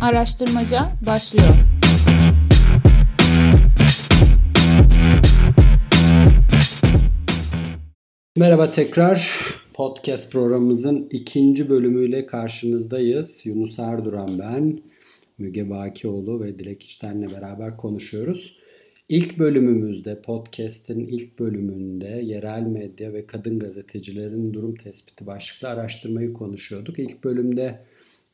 Araştırmaca 0.00 0.92
başlıyor. 1.06 1.54
Merhaba 8.36 8.70
tekrar. 8.70 9.30
Podcast 9.74 10.32
programımızın 10.32 11.08
ikinci 11.12 11.68
bölümüyle 11.68 12.26
karşınızdayız. 12.26 13.46
Yunus 13.46 13.78
Erduran 13.78 14.38
ben, 14.38 14.80
Müge 15.38 15.70
Bakioğlu 15.70 16.40
ve 16.40 16.58
Dilek 16.58 16.82
İçten'le 16.82 17.30
beraber 17.30 17.76
konuşuyoruz. 17.76 18.58
İlk 19.08 19.38
bölümümüzde, 19.38 20.22
podcast'in 20.22 21.00
ilk 21.00 21.38
bölümünde 21.38 22.20
yerel 22.24 22.62
medya 22.62 23.12
ve 23.12 23.26
kadın 23.26 23.58
gazetecilerin 23.58 24.54
durum 24.54 24.74
tespiti 24.74 25.26
başlıklı 25.26 25.68
araştırmayı 25.68 26.32
konuşuyorduk. 26.32 26.98
İlk 26.98 27.24
bölümde 27.24 27.78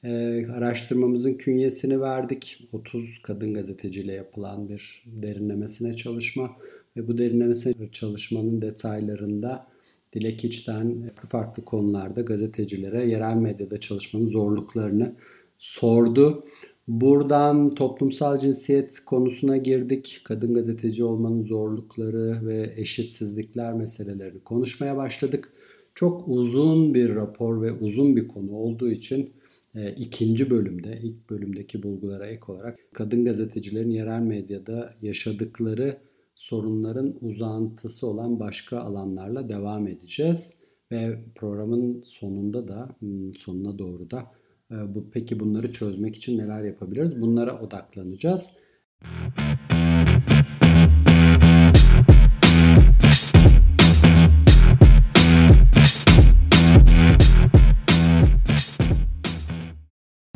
e, 0.05 0.47
araştırmamızın 0.53 1.35
künyesini 1.35 2.01
verdik. 2.01 2.69
30 2.73 3.19
kadın 3.23 3.55
gazeteciyle 3.55 4.13
yapılan 4.13 4.69
bir 4.69 5.05
derinlemesine 5.07 5.97
çalışma 5.97 6.51
ve 6.97 7.09
bu 7.09 7.19
derinlemesine 7.19 7.91
çalışmanın 7.93 8.63
detaylarında 8.63 9.67
Dilek 10.13 10.45
İç'ten 10.45 11.03
farklı 11.03 11.29
farklı 11.29 11.65
konularda 11.65 12.21
gazetecilere 12.21 13.05
yerel 13.05 13.37
medyada 13.37 13.81
çalışmanın 13.81 14.29
zorluklarını 14.29 15.15
sordu. 15.59 16.45
Buradan 16.89 17.71
toplumsal 17.71 18.39
cinsiyet 18.39 19.01
konusuna 19.01 19.57
girdik. 19.57 20.21
Kadın 20.25 20.55
gazeteci 20.55 21.05
olmanın 21.05 21.45
zorlukları 21.45 22.47
ve 22.47 22.73
eşitsizlikler 22.77 23.75
meselelerini 23.75 24.41
konuşmaya 24.41 24.97
başladık. 24.97 25.53
Çok 25.95 26.29
uzun 26.29 26.95
bir 26.95 27.15
rapor 27.15 27.63
ve 27.63 27.73
uzun 27.73 28.17
bir 28.17 28.29
konu 28.29 28.53
olduğu 28.53 28.91
için 28.91 29.31
e, 29.75 29.93
ikinci 29.93 30.51
bölümde, 30.51 30.99
ilk 31.03 31.31
bölümdeki 31.31 31.83
bulgulara 31.83 32.27
ek 32.27 32.43
olarak 32.49 32.77
kadın 32.95 33.25
gazetecilerin 33.25 33.91
yerel 33.91 34.23
medyada 34.23 34.95
yaşadıkları 35.03 35.97
sorunların 36.35 37.17
uzantısı 37.21 38.07
olan 38.07 38.41
başka 38.41 38.79
alanlarla 38.79 39.49
devam 39.49 39.87
edeceğiz. 39.87 40.55
Ve 40.93 41.25
programın 41.35 42.03
sonunda 42.03 42.69
da, 42.69 42.97
hmm, 43.01 43.35
sonuna 43.35 43.79
doğru 43.79 44.11
da 44.11 44.27
ee, 44.71 44.95
bu 44.95 45.11
peki 45.11 45.41
bunları 45.41 45.73
çözmek 45.73 46.17
için 46.17 46.39
neler 46.39 46.63
yapabiliriz? 46.63 47.21
Bunlara 47.21 47.61
odaklanacağız. 47.61 48.51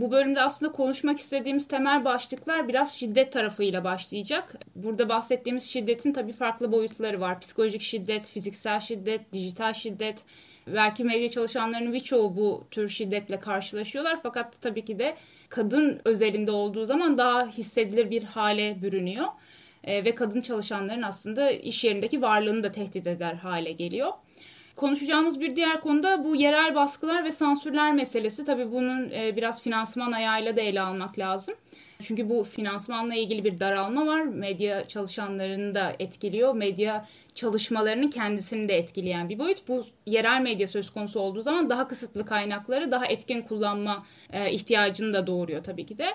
Bu 0.08 0.12
bölümde 0.12 0.42
aslında 0.42 0.72
konuşmak 0.72 1.18
istediğimiz 1.18 1.68
temel 1.68 2.04
başlıklar 2.04 2.68
biraz 2.68 2.94
şiddet 2.94 3.32
tarafıyla 3.32 3.84
başlayacak. 3.84 4.54
Burada 4.74 5.08
bahsettiğimiz 5.08 5.70
şiddetin 5.70 6.12
tabii 6.12 6.32
farklı 6.32 6.72
boyutları 6.72 7.20
var. 7.20 7.40
Psikolojik 7.40 7.82
şiddet, 7.82 8.28
fiziksel 8.28 8.80
şiddet, 8.80 9.32
dijital 9.32 9.72
şiddet, 9.72 10.18
Belki 10.66 11.04
medya 11.04 11.28
çalışanlarının 11.28 11.92
birçoğu 11.92 12.36
bu 12.36 12.64
tür 12.70 12.88
şiddetle 12.88 13.40
karşılaşıyorlar 13.40 14.18
fakat 14.22 14.62
tabii 14.62 14.84
ki 14.84 14.98
de 14.98 15.16
kadın 15.48 16.00
özelinde 16.04 16.50
olduğu 16.50 16.84
zaman 16.84 17.18
daha 17.18 17.46
hissedilir 17.46 18.10
bir 18.10 18.22
hale 18.22 18.82
bürünüyor. 18.82 19.26
E, 19.84 20.04
ve 20.04 20.14
kadın 20.14 20.40
çalışanların 20.40 21.02
aslında 21.02 21.50
iş 21.50 21.84
yerindeki 21.84 22.22
varlığını 22.22 22.62
da 22.62 22.72
tehdit 22.72 23.06
eder 23.06 23.34
hale 23.34 23.72
geliyor. 23.72 24.12
Konuşacağımız 24.78 25.40
bir 25.40 25.56
diğer 25.56 25.80
konu 25.80 26.02
da 26.02 26.24
bu 26.24 26.36
yerel 26.36 26.74
baskılar 26.74 27.24
ve 27.24 27.32
sansürler 27.32 27.92
meselesi. 27.92 28.44
Tabii 28.44 28.72
bunun 28.72 29.10
e, 29.10 29.36
biraz 29.36 29.62
finansman 29.62 30.12
ayağıyla 30.12 30.56
da 30.56 30.60
ele 30.60 30.80
almak 30.80 31.18
lazım. 31.18 31.54
Çünkü 32.02 32.28
bu 32.28 32.44
finansmanla 32.44 33.14
ilgili 33.14 33.44
bir 33.44 33.60
daralma 33.60 34.06
var. 34.06 34.22
Medya 34.22 34.88
çalışanlarını 34.88 35.74
da 35.74 35.96
etkiliyor. 35.98 36.54
Medya 36.54 37.06
çalışmalarının 37.34 38.10
kendisini 38.10 38.68
de 38.68 38.76
etkileyen 38.76 39.28
bir 39.28 39.38
boyut. 39.38 39.68
Bu 39.68 39.84
yerel 40.06 40.40
medya 40.40 40.66
söz 40.66 40.90
konusu 40.90 41.20
olduğu 41.20 41.42
zaman 41.42 41.70
daha 41.70 41.88
kısıtlı 41.88 42.26
kaynakları 42.26 42.90
daha 42.90 43.06
etkin 43.06 43.42
kullanma 43.42 44.06
e, 44.32 44.52
ihtiyacını 44.52 45.12
da 45.12 45.26
doğuruyor 45.26 45.64
tabii 45.64 45.86
ki 45.86 45.98
de. 45.98 46.06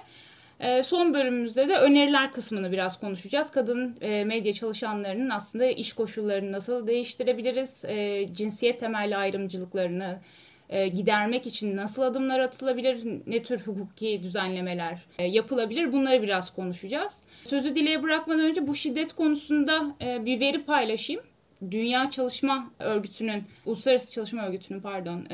E, 0.63 0.83
son 0.83 1.13
bölümümüzde 1.13 1.67
de 1.69 1.77
öneriler 1.77 2.31
kısmını 2.31 2.71
biraz 2.71 2.99
konuşacağız. 2.99 3.51
Kadın 3.51 3.97
e, 4.01 4.23
medya 4.23 4.53
çalışanlarının 4.53 5.29
aslında 5.29 5.65
iş 5.65 5.93
koşullarını 5.93 6.51
nasıl 6.51 6.87
değiştirebiliriz, 6.87 7.85
e, 7.85 8.25
cinsiyet 8.33 8.79
temelli 8.79 9.17
ayrımcılıklarını 9.17 10.19
e, 10.69 10.87
gidermek 10.87 11.47
için 11.47 11.77
nasıl 11.77 12.01
adımlar 12.01 12.39
atılabilir, 12.39 13.03
ne 13.27 13.43
tür 13.43 13.59
hukuki 13.59 14.23
düzenlemeler 14.23 14.99
yapılabilir 15.19 15.93
bunları 15.93 16.21
biraz 16.21 16.53
konuşacağız. 16.53 17.17
Sözü 17.43 17.75
dileye 17.75 18.03
bırakmadan 18.03 18.45
önce 18.45 18.67
bu 18.67 18.75
şiddet 18.75 19.13
konusunda 19.13 19.95
bir 19.99 20.39
veri 20.39 20.63
paylaşayım. 20.63 21.21
Dünya 21.71 22.09
Çalışma 22.09 22.71
Örgütü'nün, 22.79 23.43
Uluslararası 23.65 24.11
Çalışma 24.11 24.47
Örgütü'nün 24.47 24.79
pardon, 24.79 25.27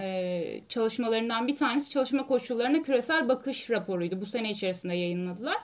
çalışmalarından 0.70 1.48
bir 1.48 1.56
tanesi 1.56 1.90
çalışma 1.90 2.28
koşullarına 2.28 2.82
küresel 2.82 3.30
bakış 3.30 3.70
raporuydu. 3.70 4.22
Bu 4.22 4.26
sene 4.26 4.50
içerisinde 4.50 4.94
yayınladılar. 4.94 5.58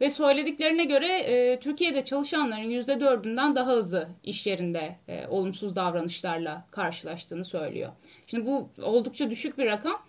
Ve 0.00 0.10
söylediklerine 0.10 0.84
göre 0.84 1.18
e, 1.18 1.60
Türkiye'de 1.60 2.04
çalışanların 2.04 2.70
%4'ünden 2.70 3.54
daha 3.54 3.72
hızlı 3.72 4.08
iş 4.24 4.46
yerinde 4.46 4.96
e, 5.08 5.26
olumsuz 5.26 5.76
davranışlarla 5.76 6.66
karşılaştığını 6.70 7.44
söylüyor. 7.44 7.92
Şimdi 8.26 8.46
bu 8.46 8.68
oldukça 8.82 9.30
düşük 9.30 9.58
bir 9.58 9.66
rakam. 9.66 10.02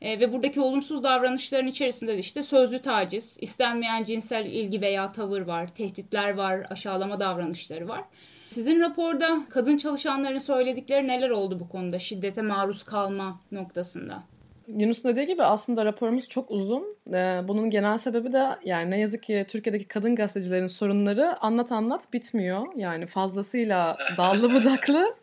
E, 0.00 0.20
ve 0.20 0.32
buradaki 0.32 0.60
olumsuz 0.60 1.04
davranışların 1.04 1.66
içerisinde 1.66 2.14
de 2.14 2.18
işte 2.18 2.42
sözlü 2.42 2.78
taciz, 2.78 3.38
istenmeyen 3.40 4.04
cinsel 4.04 4.46
ilgi 4.46 4.80
veya 4.80 5.12
tavır 5.12 5.40
var, 5.40 5.74
tehditler 5.74 6.34
var, 6.34 6.66
aşağılama 6.70 7.20
davranışları 7.20 7.88
var. 7.88 8.04
Sizin 8.52 8.80
raporda 8.80 9.46
kadın 9.50 9.76
çalışanların 9.76 10.38
söyledikleri 10.38 11.08
neler 11.08 11.30
oldu 11.30 11.60
bu 11.60 11.68
konuda 11.68 11.98
şiddete 11.98 12.42
maruz 12.42 12.82
kalma 12.82 13.40
noktasında? 13.52 14.22
Yunus'un 14.68 15.10
dediği 15.10 15.26
gibi 15.26 15.42
aslında 15.42 15.84
raporumuz 15.84 16.28
çok 16.28 16.50
uzun. 16.50 16.96
Ee, 17.12 17.40
bunun 17.48 17.70
genel 17.70 17.98
sebebi 17.98 18.32
de 18.32 18.48
yani 18.64 18.90
ne 18.90 19.00
yazık 19.00 19.22
ki 19.22 19.46
Türkiye'deki 19.48 19.84
kadın 19.88 20.16
gazetecilerin 20.16 20.66
sorunları 20.66 21.42
anlat 21.42 21.72
anlat 21.72 22.12
bitmiyor. 22.12 22.66
Yani 22.76 23.06
fazlasıyla 23.06 23.96
dallı 24.18 24.52
budaklı 24.54 25.14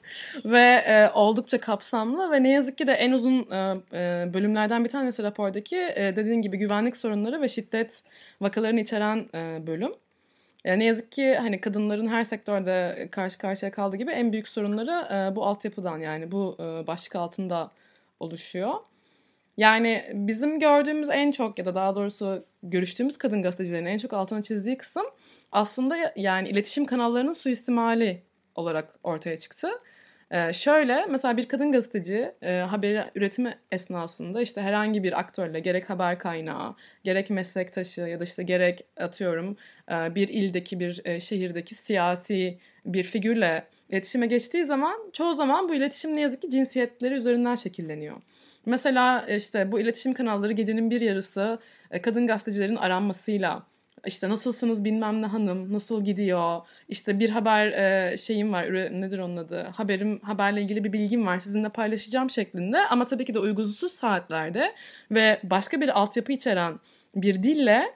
ve 0.46 0.84
e, 0.88 1.10
oldukça 1.14 1.60
kapsamlı 1.60 2.32
ve 2.32 2.44
ne 2.44 2.50
yazık 2.50 2.78
ki 2.78 2.88
de 2.88 2.94
en 2.94 3.12
uzun 3.12 3.52
e, 3.52 3.76
e, 3.94 4.34
bölümlerden 4.34 4.84
bir 4.84 4.90
tanesi 4.90 5.24
rapordaki 5.24 5.76
dediğin 5.98 6.42
gibi 6.42 6.58
güvenlik 6.58 6.98
sorunları 6.98 7.42
ve 7.42 7.48
şiddet 7.48 8.04
vakalarını 8.42 8.80
içeren 8.80 9.26
bölüm. 9.68 9.92
Yani 10.66 10.80
ne 10.80 10.86
yazık 10.86 11.12
ki 11.12 11.36
hani 11.36 11.62
kadınların 11.62 12.08
her 12.08 12.24
sektörde 12.24 13.08
karşı 13.12 13.38
karşıya 13.38 13.72
kaldığı 13.72 13.98
gibi 13.98 14.12
en 14.12 14.32
büyük 14.32 14.48
sorunları 14.48 15.36
bu 15.36 15.46
altyapıdan 15.46 16.00
yani 16.00 16.32
bu 16.32 16.58
başlık 16.88 17.16
altında 17.16 17.72
oluşuyor. 18.20 18.74
Yani 19.58 20.06
bizim 20.14 20.60
gördüğümüz 20.60 21.10
en 21.10 21.32
çok 21.32 21.60
ya 21.60 21.66
da 21.66 21.76
daha 21.76 21.96
doğrusu 21.96 22.44
görüştüğümüz 22.64 23.18
kadın 23.18 23.44
gazetecilerin 23.44 23.86
en 23.86 23.98
çok 23.98 24.14
altına 24.14 24.44
çizdiği 24.44 24.78
kısım 24.78 25.06
aslında 25.52 26.14
yani 26.16 26.50
iletişim 26.50 26.86
kanallarının 26.86 27.34
suistimali 27.34 28.22
olarak 28.56 28.96
ortaya 29.04 29.38
çıktı. 29.38 29.70
Ee, 30.32 30.54
şöyle 30.54 31.06
mesela 31.06 31.38
bir 31.38 31.48
kadın 31.48 31.72
gazeteci 31.72 32.32
e, 32.42 32.58
haber 32.58 33.12
üretimi 33.16 33.58
esnasında 33.72 34.42
işte 34.42 34.62
herhangi 34.62 35.04
bir 35.04 35.20
aktörle 35.20 35.60
gerek 35.60 35.90
haber 35.90 36.20
kaynağı, 36.20 36.76
gerek 37.04 37.30
meslektaşı 37.30 38.02
ya 38.02 38.20
da 38.20 38.24
işte 38.24 38.44
gerek 38.44 38.86
atıyorum 38.98 39.58
e, 39.92 40.16
bir 40.16 40.28
ildeki 40.28 40.80
bir 40.80 41.02
e, 41.06 41.20
şehirdeki 41.20 41.76
siyasi 41.76 42.58
bir 42.86 43.04
figürle 43.04 43.64
iletişime 43.90 44.28
geçtiği 44.28 44.66
zaman 44.66 44.98
çoğu 45.14 45.34
zaman 45.34 45.70
bu 45.70 45.76
iletişim 45.76 46.16
ne 46.16 46.22
yazık 46.22 46.42
ki 46.42 46.50
cinsiyetleri 46.50 47.14
üzerinden 47.14 47.56
şekilleniyor. 47.56 48.22
Mesela 48.66 49.26
işte 49.28 49.72
bu 49.72 49.80
iletişim 49.80 50.14
kanalları 50.14 50.52
gecenin 50.52 50.92
bir 50.92 51.02
yarısı 51.02 51.60
e, 51.92 52.02
kadın 52.02 52.28
gazetecilerin 52.28 52.76
aranmasıyla 52.76 53.64
işte 54.06 54.30
nasılsınız? 54.30 54.84
bilmem 54.86 55.22
ne 55.22 55.26
hanım 55.26 55.74
nasıl 55.74 56.04
gidiyor? 56.06 56.62
İşte 56.88 57.20
bir 57.20 57.30
haber 57.30 57.68
e, 57.68 58.18
şeyim 58.18 58.54
var 58.54 58.74
nedir 58.74 59.20
onun 59.20 59.38
adı? 59.38 59.64
Haberim 59.64 60.20
haberle 60.20 60.62
ilgili 60.62 60.84
bir 60.84 60.94
bilgim 60.94 61.28
var 61.28 61.40
sizinle 61.40 61.70
paylaşacağım 61.70 62.30
şeklinde. 62.30 62.86
Ama 62.86 63.06
tabii 63.06 63.26
ki 63.26 63.34
de 63.34 63.40
uygunsuz 63.40 63.92
saatlerde 63.92 64.74
ve 65.12 65.40
başka 65.44 65.82
bir 65.82 66.00
altyapı 66.00 66.32
içeren 66.32 66.80
bir 67.16 67.44
dille 67.44 67.94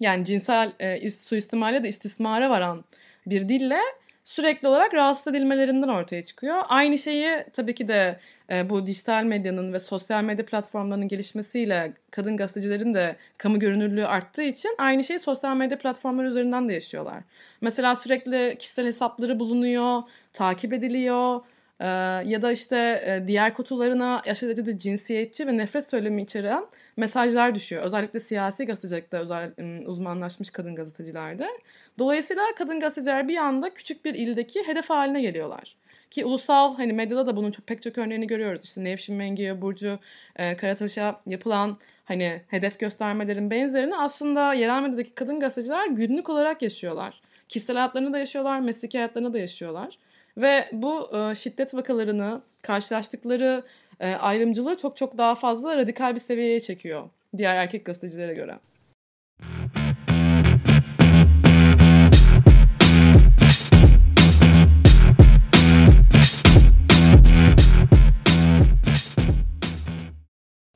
yani 0.00 0.24
cinsel 0.24 0.72
e, 0.80 1.10
suistimale 1.10 1.82
de 1.82 1.88
istismara 1.88 2.50
varan 2.50 2.84
bir 3.26 3.48
dille 3.48 3.80
sürekli 4.24 4.68
olarak 4.68 4.94
rahatsız 4.94 5.26
edilmelerinden 5.26 5.88
ortaya 5.88 6.22
çıkıyor. 6.22 6.62
Aynı 6.68 6.98
şeyi 6.98 7.44
tabii 7.52 7.74
ki 7.74 7.88
de 7.88 8.20
e, 8.50 8.70
bu 8.70 8.86
dijital 8.86 9.24
medyanın 9.24 9.72
ve 9.72 9.78
sosyal 9.78 10.24
medya 10.24 10.46
platformlarının 10.46 11.08
gelişmesiyle 11.08 11.92
kadın 12.10 12.36
gazetecilerin 12.36 12.94
de 12.94 13.16
kamu 13.38 13.58
görünürlüğü 13.58 14.06
arttığı 14.06 14.42
için 14.42 14.74
aynı 14.78 15.04
şeyi 15.04 15.18
sosyal 15.18 15.56
medya 15.56 15.78
platformları 15.78 16.26
üzerinden 16.26 16.68
de 16.68 16.72
yaşıyorlar. 16.72 17.22
Mesela 17.60 17.96
sürekli 17.96 18.56
kişisel 18.58 18.86
hesapları 18.86 19.40
bulunuyor, 19.40 20.02
takip 20.32 20.72
ediliyor. 20.72 21.40
Ee, 21.80 21.86
ya 22.26 22.42
da 22.42 22.52
işte 22.52 22.76
e, 23.06 23.28
diğer 23.28 23.54
kutularına 23.54 24.22
aşırı 24.26 24.48
derecede 24.48 24.78
cinsiyetçi 24.78 25.46
ve 25.46 25.56
nefret 25.56 25.90
söylemi 25.90 26.22
içeren 26.22 26.66
mesajlar 26.96 27.54
düşüyor. 27.54 27.82
Özellikle 27.82 28.20
siyasi 28.20 28.64
gazetecilikte 28.64 29.16
özel 29.16 29.52
uzmanlaşmış 29.86 30.50
kadın 30.50 30.74
gazetecilerde. 30.74 31.48
Dolayısıyla 31.98 32.42
kadın 32.58 32.80
gazeteciler 32.80 33.28
bir 33.28 33.36
anda 33.36 33.74
küçük 33.74 34.04
bir 34.04 34.14
ildeki 34.14 34.66
hedef 34.66 34.90
haline 34.90 35.22
geliyorlar. 35.22 35.76
Ki 36.10 36.24
ulusal 36.24 36.76
hani 36.76 36.92
medyada 36.92 37.26
da 37.26 37.36
bunun 37.36 37.50
çok 37.50 37.66
pek 37.66 37.82
çok 37.82 37.98
örneğini 37.98 38.26
görüyoruz. 38.26 38.64
İşte 38.64 38.84
Nevşin 38.84 39.16
Mengi'ye, 39.16 39.62
Burcu 39.62 39.98
e, 40.36 40.56
Karataş'a 40.56 41.20
yapılan 41.26 41.78
hani 42.04 42.42
hedef 42.48 42.78
göstermelerin 42.78 43.50
benzerini 43.50 43.96
aslında 43.96 44.54
yerel 44.54 44.82
medyadaki 44.82 45.14
kadın 45.14 45.40
gazeteciler 45.40 45.86
günlük 45.86 46.28
olarak 46.28 46.62
yaşıyorlar. 46.62 47.20
Kişisel 47.48 47.76
hayatlarını 47.76 48.12
da 48.12 48.18
yaşıyorlar, 48.18 48.60
mesleki 48.60 48.98
hayatlarını 48.98 49.32
da 49.32 49.38
yaşıyorlar. 49.38 49.98
Ve 50.36 50.68
bu 50.72 51.16
e, 51.16 51.34
şiddet 51.34 51.74
vakalarını, 51.74 52.40
karşılaştıkları 52.62 53.62
e, 54.00 54.14
ayrımcılığı 54.14 54.76
çok 54.76 54.96
çok 54.96 55.18
daha 55.18 55.34
fazla 55.34 55.76
radikal 55.76 56.14
bir 56.14 56.20
seviyeye 56.20 56.60
çekiyor 56.60 57.08
diğer 57.36 57.56
erkek 57.56 57.84
gazetecilere 57.84 58.34
göre. 58.34 58.58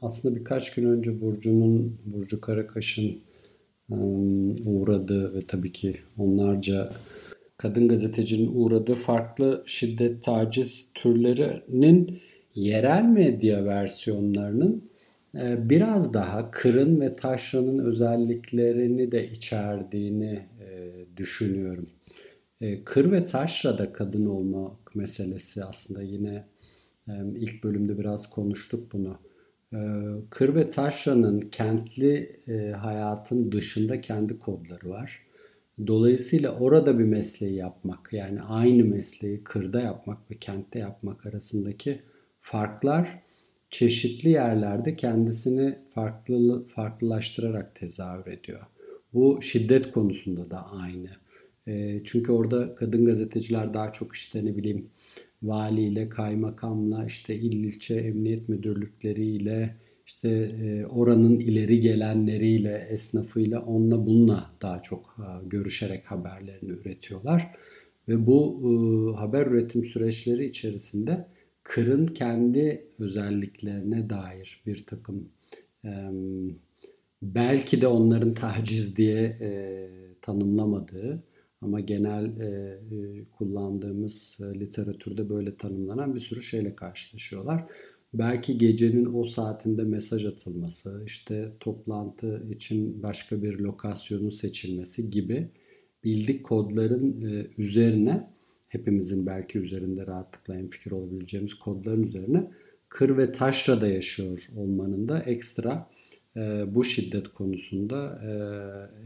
Aslında 0.03 0.37
birkaç 0.37 0.75
gün 0.75 0.85
önce 0.85 1.21
Burcu'nun, 1.21 1.99
Burcu 2.05 2.41
Karakaş'ın 2.41 3.21
uğradığı 4.67 5.35
ve 5.35 5.47
tabii 5.47 5.73
ki 5.73 5.97
onlarca 6.19 6.93
kadın 7.57 7.89
gazetecinin 7.89 8.51
uğradığı 8.55 8.95
farklı 8.95 9.63
şiddet 9.67 10.23
taciz 10.23 10.89
türlerinin 10.95 12.21
yerel 12.55 13.05
medya 13.05 13.65
versiyonlarının 13.65 14.83
biraz 15.59 16.15
daha 16.15 16.51
Kırın 16.51 17.01
ve 17.01 17.13
Taşra'nın 17.13 17.79
özelliklerini 17.79 19.13
de 19.13 19.29
içerdiğini 19.29 20.43
düşünüyorum. 21.17 21.91
Kır 22.85 23.13
ve 23.13 23.27
Taşra'da 23.27 23.93
kadın 23.93 24.27
olmak 24.27 24.97
meselesi 24.97 25.65
aslında 25.65 26.03
yine 26.03 26.45
ilk 27.37 27.65
bölümde 27.65 27.99
biraz 27.99 28.31
konuştuk 28.31 28.93
bunu 28.93 29.19
Kır 30.31 30.55
ve 30.55 30.71
Taşra'nın 30.71 31.41
kentli 31.41 32.41
e, 32.49 32.71
hayatın 32.71 33.53
dışında 33.53 34.01
kendi 34.01 34.39
kodları 34.39 34.91
var. 34.91 35.23
Dolayısıyla 35.87 36.59
orada 36.59 36.99
bir 36.99 37.05
mesleği 37.05 37.55
yapmak 37.55 38.13
yani 38.13 38.43
aynı 38.43 38.85
mesleği 38.85 39.45
kırda 39.45 39.81
yapmak 39.81 40.31
ve 40.31 40.35
kentte 40.35 40.79
yapmak 40.79 41.27
arasındaki 41.27 42.03
farklar 42.41 43.23
çeşitli 43.71 44.31
yerlerde 44.31 44.95
kendisini 44.95 45.79
farklı 45.91 46.67
farklılaştırarak 46.67 47.75
tezahür 47.75 48.27
ediyor. 48.27 48.61
Bu 49.15 49.43
şiddet 49.43 49.93
konusunda 49.93 50.51
da 50.51 50.67
aynı. 50.67 51.09
E, 51.67 52.05
çünkü 52.05 52.33
orada 52.33 52.75
kadın 52.75 53.05
gazeteciler 53.05 53.75
daha 53.75 53.93
çok 53.93 54.15
işte 54.15 54.45
ne 54.45 54.57
bileyim 54.57 54.91
valiyle, 55.43 56.09
kaymakamla, 56.09 57.07
işte 57.07 57.35
il 57.35 57.65
ilçe 57.65 57.95
emniyet 57.95 58.49
müdürlükleriyle, 58.49 59.77
işte 60.07 60.29
e, 60.29 60.87
oranın 60.87 61.39
ileri 61.39 61.81
gelenleriyle, 61.81 62.87
esnafıyla, 62.91 63.61
onunla 63.61 64.07
bununla 64.07 64.49
daha 64.63 64.83
çok 64.83 65.17
e, 65.19 65.49
görüşerek 65.49 66.05
haberlerini 66.05 66.71
üretiyorlar. 66.73 67.55
Ve 68.09 68.27
bu 68.27 68.61
e, 68.63 68.71
haber 69.17 69.47
üretim 69.47 69.85
süreçleri 69.85 70.45
içerisinde 70.45 71.27
Kır'ın 71.63 72.07
kendi 72.07 72.89
özelliklerine 72.99 74.11
dair 74.11 74.63
bir 74.67 74.87
takım 74.87 75.29
belki 77.23 77.81
de 77.81 77.87
onların 77.87 78.35
taciz 78.35 78.97
diye 78.97 79.39
tanımlamadığı 80.23 81.23
ama 81.63 81.81
genel 81.81 82.37
e, 82.37 82.45
e, 82.45 83.25
kullandığımız 83.39 84.39
e, 84.41 84.61
literatürde 84.61 85.29
böyle 85.29 85.57
tanımlanan 85.57 86.15
bir 86.15 86.21
sürü 86.21 86.43
şeyle 86.43 86.75
karşılaşıyorlar. 86.75 87.65
Belki 88.15 88.59
gecenin 88.59 89.15
o 89.15 89.25
saatinde 89.25 89.85
mesaj 89.85 90.25
atılması, 90.25 91.03
işte 91.07 91.53
toplantı 91.61 92.47
için 92.51 93.03
başka 93.03 93.43
bir 93.43 93.59
lokasyonun 93.59 94.31
seçilmesi 94.31 95.11
gibi 95.11 95.51
bildik 96.05 96.45
kodların 96.45 97.23
e, 97.23 97.47
üzerine 97.59 98.31
hepimizin 98.69 99.27
belki 99.27 99.59
üzerinde 99.59 100.07
rahatlıkla 100.07 100.57
en 100.57 100.71
fikir 100.71 100.91
olabileceğimiz 100.91 101.55
kodların 101.55 102.03
üzerine 102.03 102.51
kır 102.89 103.17
ve 103.17 103.33
taşrada 103.33 103.87
yaşıyor 103.87 104.39
olmanın 104.57 105.09
da 105.09 105.23
ekstra 105.23 105.91
e, 106.37 106.75
bu 106.75 106.85
şiddet 106.85 107.29
konusunda 107.29 108.21
e, 108.25 108.31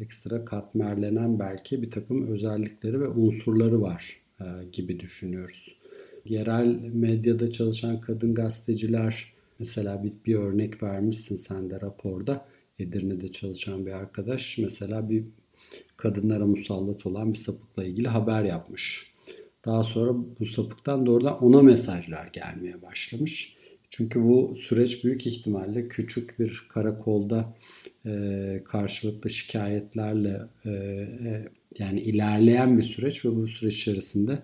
ekstra 0.02 0.44
katmerlenen 0.44 1.40
belki 1.40 1.82
bir 1.82 1.90
takım 1.90 2.26
özellikleri 2.26 3.00
ve 3.00 3.08
unsurları 3.08 3.82
var 3.82 4.20
e, 4.40 4.44
gibi 4.72 5.00
düşünüyoruz. 5.00 5.76
Yerel 6.24 6.66
medyada 6.92 7.52
çalışan 7.52 8.00
kadın 8.00 8.34
gazeteciler 8.34 9.32
mesela 9.58 10.04
bir, 10.04 10.12
bir 10.26 10.34
örnek 10.34 10.82
vermişsin 10.82 11.36
sen 11.36 11.70
de 11.70 11.80
raporda. 11.80 12.46
Edirne'de 12.78 13.32
çalışan 13.32 13.86
bir 13.86 13.92
arkadaş 13.92 14.58
mesela 14.58 15.10
bir 15.10 15.24
kadınlara 15.96 16.46
musallat 16.46 17.06
olan 17.06 17.32
bir 17.32 17.38
sapıkla 17.38 17.84
ilgili 17.84 18.08
haber 18.08 18.44
yapmış. 18.44 19.14
Daha 19.64 19.84
sonra 19.84 20.14
bu 20.40 20.46
sapıktan 20.46 21.06
doğrudan 21.06 21.38
ona 21.44 21.62
mesajlar 21.62 22.26
gelmeye 22.32 22.82
başlamış. 22.82 23.56
Çünkü 23.96 24.24
bu 24.24 24.56
süreç 24.56 25.04
büyük 25.04 25.26
ihtimalle 25.26 25.88
küçük 25.88 26.38
bir 26.38 26.66
karakolda 26.68 27.54
e, 28.06 28.60
karşılıklı 28.64 29.30
şikayetlerle 29.30 30.40
e, 30.64 30.70
e, 30.70 31.48
yani 31.78 32.00
ilerleyen 32.00 32.78
bir 32.78 32.82
süreç 32.82 33.24
ve 33.24 33.36
bu 33.36 33.46
süreç 33.46 33.76
içerisinde 33.76 34.42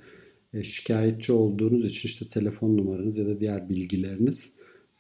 e, 0.55 0.63
şikayetçi 0.63 1.33
olduğunuz 1.33 1.85
için 1.85 2.09
işte 2.09 2.29
telefon 2.29 2.77
numaranız 2.77 3.19
ya 3.19 3.27
da 3.27 3.41
diğer 3.41 3.69
bilgileriniz 3.69 4.53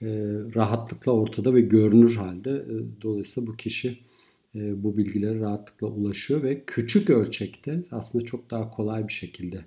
e, 0.02 0.06
rahatlıkla 0.55 1.12
ortada 1.12 1.55
ve 1.55 1.61
görünür 1.61 2.17
halde. 2.17 2.50
E, 2.50 3.02
dolayısıyla 3.02 3.47
bu 3.47 3.56
kişi 3.56 3.99
e, 4.55 4.82
bu 4.82 4.97
bilgilere 4.97 5.41
rahatlıkla 5.41 5.87
ulaşıyor 5.87 6.43
ve 6.43 6.64
küçük 6.67 7.11
ölçekte 7.11 7.82
aslında 7.91 8.25
çok 8.25 8.50
daha 8.50 8.70
kolay 8.70 9.08
bir 9.08 9.12
şekilde 9.12 9.64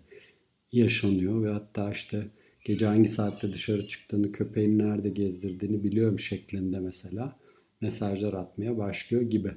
yaşanıyor 0.72 1.44
ve 1.44 1.50
hatta 1.50 1.92
işte 1.92 2.28
gece 2.64 2.86
hangi 2.86 3.10
saatte 3.10 3.54
dışarı 3.54 3.88
çıktığını, 3.88 4.32
köpeğini 4.32 4.78
nerede 4.78 5.10
gezdirdiğini 5.10 5.84
biliyorum 5.84 6.20
şeklinde 6.20 6.80
mesela 6.80 7.40
mesajlar 7.82 8.34
atmaya 8.34 8.78
başlıyor 8.78 9.24
gibi. 9.24 9.52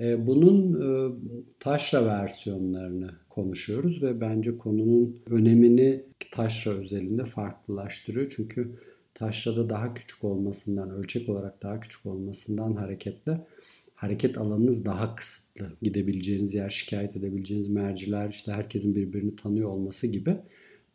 E, 0.00 0.26
bunun 0.26 0.74
e, 0.74 1.16
taşra 1.60 2.06
versiyonlarını 2.06 3.10
konuşuyoruz 3.30 4.02
ve 4.02 4.20
bence 4.20 4.58
konunun 4.58 5.20
önemini 5.26 6.04
taşra 6.30 6.70
özelinde 6.70 7.24
farklılaştırıyor. 7.24 8.32
Çünkü 8.36 8.72
taşrada 9.14 9.70
daha 9.70 9.94
küçük 9.94 10.24
olmasından, 10.24 10.90
ölçek 10.90 11.28
olarak 11.28 11.62
daha 11.62 11.80
küçük 11.80 12.06
olmasından 12.06 12.74
hareketle 12.74 13.46
hareket 13.94 14.38
alanınız 14.38 14.84
daha 14.84 15.14
kısıtlı. 15.14 15.72
Gidebileceğiniz 15.82 16.54
yer, 16.54 16.70
şikayet 16.70 17.16
edebileceğiniz 17.16 17.68
merciler, 17.68 18.28
işte 18.28 18.52
herkesin 18.52 18.94
birbirini 18.94 19.36
tanıyor 19.36 19.68
olması 19.68 20.06
gibi 20.06 20.36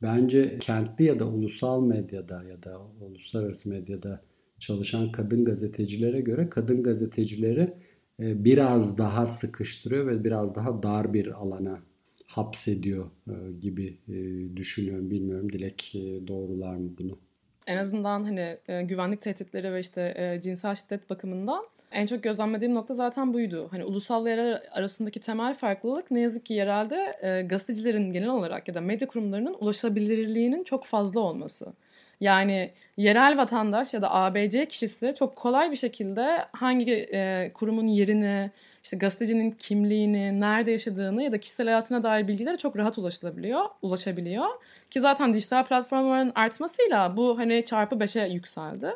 Bence 0.04 0.60
kentli 0.60 1.06
ya 1.06 1.20
da 1.20 1.28
ulusal 1.28 1.82
medyada 1.82 2.44
ya 2.44 2.64
da 2.64 2.82
uluslararası 3.02 3.70
medyada 3.70 4.22
çalışan 4.60 5.12
kadın 5.12 5.46
gazetecilere 5.46 6.22
göre 6.22 6.50
kadın 6.50 6.84
gazetecileri 6.84 7.74
e, 8.20 8.46
biraz 8.46 8.98
daha 8.98 9.26
sıkıştırıyor 9.26 10.08
ve 10.08 10.24
biraz 10.24 10.56
daha 10.56 10.84
dar 10.84 11.14
bir 11.14 11.28
alana 11.28 11.80
hapsediyor 12.28 13.06
e, 13.28 13.52
gibi 13.62 13.98
e, 14.08 14.14
düşünüyorum. 14.58 15.10
Bilmiyorum 15.10 15.54
Dilek 15.54 15.94
doğrular 16.28 16.76
mı 16.76 16.90
bunu? 16.98 17.20
En 17.68 17.78
azından 17.78 18.24
hani 18.24 18.58
güvenlik 18.88 19.22
tehditleri 19.22 19.74
ve 19.74 19.80
işte 19.80 20.40
cinsel 20.44 20.76
şiddet 20.76 21.10
bakımından 21.10 21.64
en 21.94 22.06
çok 22.06 22.24
gözlemlediğim 22.24 22.76
nokta 22.76 22.94
zaten 22.94 23.34
buydu. 23.34 23.68
Hani 23.72 23.84
ulusal 23.84 24.28
yerel 24.28 24.62
arasındaki 24.72 25.20
temel 25.20 25.56
farklılık 25.56 26.12
ne 26.12 26.20
yazık 26.20 26.46
ki 26.46 26.54
yerelde 26.54 27.14
e, 27.22 27.42
gazetecilerin 27.42 28.14
genel 28.14 28.30
olarak 28.30 28.68
ya 28.68 28.74
da 28.74 28.82
medya 28.82 29.08
kurumlarının 29.08 29.56
ulaşılabilirliğinin 29.60 30.64
çok 30.64 30.86
fazla 30.86 31.20
olması. 31.20 31.74
Yani 32.22 32.72
yerel 32.98 33.38
vatandaş 33.38 33.94
ya 33.94 34.02
da 34.02 34.14
ABC 34.14 34.66
kişisi 34.66 35.14
çok 35.20 35.36
kolay 35.36 35.72
bir 35.72 35.76
şekilde 35.76 36.46
hangi 36.52 36.94
e, 36.94 37.52
kurumun 37.54 37.88
yerini, 37.88 38.52
işte 38.84 38.98
gazetecinin 38.98 39.52
kimliğini, 39.52 40.40
nerede 40.40 40.72
yaşadığını 40.72 41.24
ya 41.24 41.32
da 41.32 41.40
kişisel 41.40 41.68
hayatına 41.68 42.04
dair 42.04 42.28
bilgilere 42.28 42.58
çok 42.58 42.78
rahat 42.78 42.98
ulaşılabiliyor, 42.98 43.66
ulaşabiliyor. 43.82 44.46
Ki 44.92 45.02
zaten 45.02 45.34
dijital 45.34 45.66
platformların 45.66 46.32
artmasıyla 46.36 47.18
bu 47.18 47.38
hani 47.40 47.66
çarpı 47.66 47.96
5'e 47.96 48.34
yükseldi. 48.34 48.88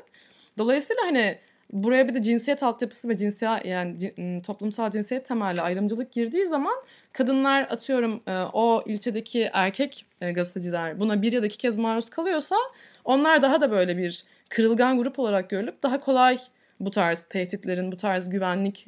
Dolayısıyla 0.57 1.03
hani 1.05 1.37
buraya 1.71 2.07
bir 2.07 2.13
de 2.13 2.23
cinsiyet 2.23 2.63
altyapısı 2.63 3.09
ve 3.09 3.17
cinsiyet 3.17 3.65
yani 3.65 4.13
toplumsal 4.41 4.91
cinsiyet 4.91 5.25
temelli 5.25 5.61
ayrımcılık 5.61 6.11
girdiği 6.11 6.47
zaman 6.47 6.75
kadınlar 7.13 7.61
atıyorum 7.61 8.21
e, 8.27 8.31
o 8.53 8.83
ilçedeki 8.85 9.49
erkek 9.53 10.05
e, 10.21 10.31
gazeteciler 10.31 10.99
buna 10.99 11.21
bir 11.21 11.31
ya 11.31 11.41
da 11.41 11.45
iki 11.45 11.57
kez 11.57 11.77
maruz 11.77 12.09
kalıyorsa 12.09 12.55
onlar 13.05 13.41
daha 13.41 13.61
da 13.61 13.71
böyle 13.71 13.97
bir 13.97 14.23
kırılgan 14.49 14.97
grup 14.97 15.19
olarak 15.19 15.49
görülüp 15.49 15.83
daha 15.83 15.99
kolay 15.99 16.37
bu 16.79 16.91
tarz 16.91 17.21
tehditlerin, 17.21 17.91
bu 17.91 17.97
tarz 17.97 18.29
güvenlik 18.29 18.87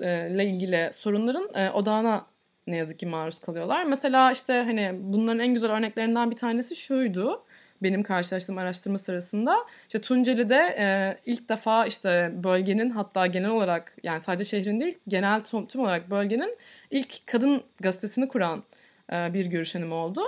ile 0.00 0.44
ilgili 0.44 0.90
sorunların 0.92 1.72
odağına 1.74 2.26
ne 2.66 2.76
yazık 2.76 2.98
ki 2.98 3.06
maruz 3.06 3.40
kalıyorlar. 3.40 3.84
Mesela 3.84 4.32
işte 4.32 4.52
hani 4.52 4.90
bunların 5.00 5.40
en 5.40 5.54
güzel 5.54 5.72
örneklerinden 5.72 6.30
bir 6.30 6.36
tanesi 6.36 6.76
şuydu 6.76 7.44
benim 7.82 8.02
karşılaştığım 8.02 8.58
araştırma 8.58 8.98
sırasında. 8.98 9.56
İşte 9.82 10.00
Tunceli'de 10.00 10.76
e, 10.78 11.16
ilk 11.26 11.48
defa 11.48 11.86
işte 11.86 12.32
bölgenin 12.44 12.90
hatta 12.90 13.26
genel 13.26 13.50
olarak 13.50 13.92
yani 14.02 14.20
sadece 14.20 14.44
şehrin 14.44 14.80
değil 14.80 14.98
genel 15.08 15.44
tüm, 15.44 15.66
tüm 15.66 15.80
olarak 15.80 16.10
bölgenin 16.10 16.56
ilk 16.90 17.26
kadın 17.26 17.62
gazetesini 17.80 18.28
kuran 18.28 18.62
e, 19.12 19.34
bir 19.34 19.46
görüşenim 19.46 19.92
oldu. 19.92 20.22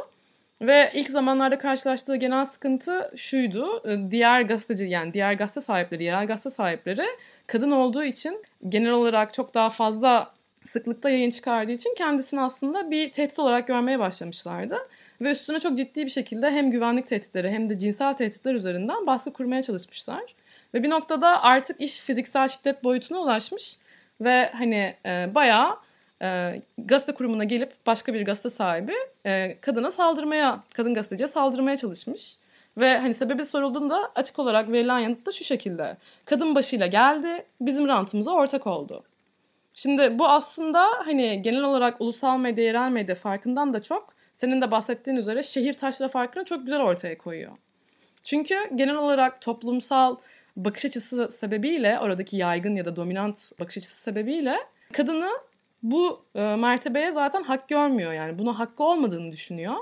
Ve 0.62 0.90
ilk 0.94 1.10
zamanlarda 1.10 1.58
karşılaştığı 1.58 2.16
genel 2.16 2.44
sıkıntı 2.44 3.12
şuydu. 3.16 3.88
E, 3.88 4.10
diğer 4.10 4.40
gazeteci 4.40 4.84
yani 4.84 5.12
diğer 5.12 5.32
gazete 5.32 5.60
sahipleri, 5.60 6.04
yerel 6.04 6.26
gazete 6.26 6.50
sahipleri 6.50 7.06
kadın 7.46 7.70
olduğu 7.70 8.04
için 8.04 8.44
genel 8.68 8.92
olarak 8.92 9.34
çok 9.34 9.54
daha 9.54 9.70
fazla 9.70 10.36
sıklıkta 10.62 11.10
yayın 11.10 11.30
çıkardığı 11.30 11.72
için 11.72 11.94
kendisini 11.98 12.40
aslında 12.40 12.90
bir 12.90 13.12
tehdit 13.12 13.38
olarak 13.38 13.66
görmeye 13.68 13.98
başlamışlardı. 13.98 14.78
Ve 15.20 15.30
üstüne 15.30 15.61
çok 15.61 15.76
ciddi 15.76 16.04
bir 16.04 16.11
şekilde 16.11 16.50
hem 16.50 16.70
güvenlik 16.70 17.08
tehditleri 17.08 17.50
hem 17.50 17.70
de 17.70 17.78
cinsel 17.78 18.14
tehditler 18.14 18.54
üzerinden 18.54 19.06
baskı 19.06 19.32
kurmaya 19.32 19.62
çalışmışlar. 19.62 20.23
Ve 20.75 20.82
bir 20.82 20.90
noktada 20.90 21.42
artık 21.42 21.80
iş 21.80 22.00
fiziksel 22.00 22.49
şiddet 22.49 22.85
boyutuna 22.85 23.18
ulaşmış 23.18 23.76
ve 24.20 24.50
hani 24.52 24.94
e, 25.06 25.35
bayağı 25.35 25.76
e, 26.23 26.61
gazete 26.78 27.12
kurumuna 27.12 27.44
gelip 27.44 27.73
başka 27.87 28.14
bir 28.14 28.25
gazete 28.25 28.50
sahibi 28.50 28.94
e, 29.26 29.61
kadına 29.61 29.90
saldırmaya, 29.90 30.62
kadın 30.75 30.94
gazeteciye 30.94 31.28
saldırmaya 31.28 31.76
çalışmış. 31.76 32.37
Ve 32.78 32.99
hani 32.99 33.14
sebebi 33.14 33.44
sorulduğunda 33.44 34.12
açık 34.14 34.38
olarak 34.38 34.73
verilen 34.73 34.99
yanıt 34.99 35.26
da 35.26 35.32
şu 35.32 35.44
şekilde. 35.44 35.96
Kadın 36.25 36.54
başıyla 36.54 36.87
geldi, 36.87 37.44
bizim 37.61 37.88
rantımıza 37.88 38.30
ortak 38.30 38.66
oldu. 38.66 39.02
Şimdi 39.75 40.18
bu 40.18 40.28
aslında 40.28 40.87
hani 41.04 41.42
genel 41.42 41.62
olarak 41.62 42.00
ulusal 42.00 42.38
medya, 42.38 42.64
yerel 42.64 42.90
medya 42.90 43.14
farkından 43.14 43.75
da 43.75 43.82
çok 43.82 44.15
senin 44.36 44.60
de 44.60 44.70
bahsettiğin 44.70 45.16
üzere 45.16 45.42
şehir 45.42 45.74
taşra 45.74 46.08
farkını 46.08 46.44
çok 46.44 46.64
güzel 46.64 46.80
ortaya 46.80 47.18
koyuyor. 47.18 47.52
Çünkü 48.22 48.54
genel 48.74 48.96
olarak 48.96 49.40
toplumsal 49.40 50.16
bakış 50.56 50.84
açısı 50.84 51.28
sebebiyle 51.30 51.98
oradaki 52.00 52.36
yaygın 52.36 52.76
ya 52.76 52.84
da 52.84 52.96
dominant 52.96 53.60
bakış 53.60 53.78
açısı 53.78 54.02
sebebiyle 54.02 54.56
kadını 54.92 55.30
bu 55.82 56.24
e, 56.34 56.40
mertebeye 56.40 57.12
zaten 57.12 57.42
hak 57.42 57.68
görmüyor 57.68 58.12
yani 58.12 58.38
buna 58.38 58.58
hakkı 58.58 58.84
olmadığını 58.84 59.32
düşünüyor. 59.32 59.74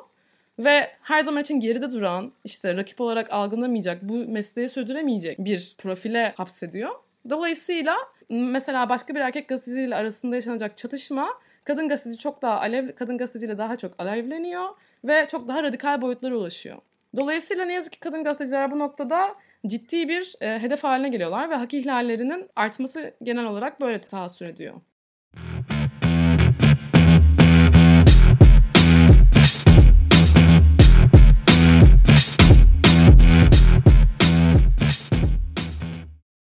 Ve 0.59 0.91
her 1.03 1.21
zaman 1.21 1.43
için 1.43 1.61
geride 1.61 1.93
duran, 1.93 2.33
işte 2.45 2.77
rakip 2.77 3.01
olarak 3.01 3.33
algılamayacak, 3.33 4.03
bu 4.03 4.17
mesleği 4.29 4.69
sürdüremeyecek 4.69 5.39
bir 5.39 5.75
profile 5.79 6.33
hapsediyor. 6.37 6.91
Dolayısıyla 7.31 7.97
mesela 8.31 8.89
başka 8.89 9.15
bir 9.15 9.21
erkek 9.21 9.49
gazeteciyle 9.49 9.97
arasında 9.97 10.35
yaşanacak 10.35 10.79
çatışma 10.79 11.29
kadın 11.65 11.89
gazeteci 11.89 12.19
çok 12.19 12.43
daha 12.43 12.61
alev, 12.61 12.93
kadın 12.95 13.19
gazeteciyle 13.19 13.59
daha 13.59 13.77
çok 13.77 13.93
alevleniyor 13.99 14.65
ve 15.05 15.29
çok 15.31 15.49
daha 15.49 15.63
radikal 15.63 16.03
boyutlara 16.03 16.37
ulaşıyor. 16.37 16.79
Dolayısıyla 17.17 17.65
ne 17.65 17.73
yazık 17.73 17.93
ki 17.93 18.01
kadın 18.01 18.25
gazeteciler 18.25 18.71
bu 18.71 18.79
noktada 18.79 19.35
ciddi 19.67 20.09
bir 20.09 20.35
e, 20.41 20.59
hedef 20.59 20.85
haline 20.85 21.09
geliyorlar 21.09 21.51
ve 21.51 21.55
hak 21.55 21.75
ihlallerinin 21.75 22.51
artması 22.57 23.15
genel 23.23 23.45
olarak 23.45 23.81
böyle 23.81 24.01
tahassür 24.01 24.47
ediyor. 24.47 24.75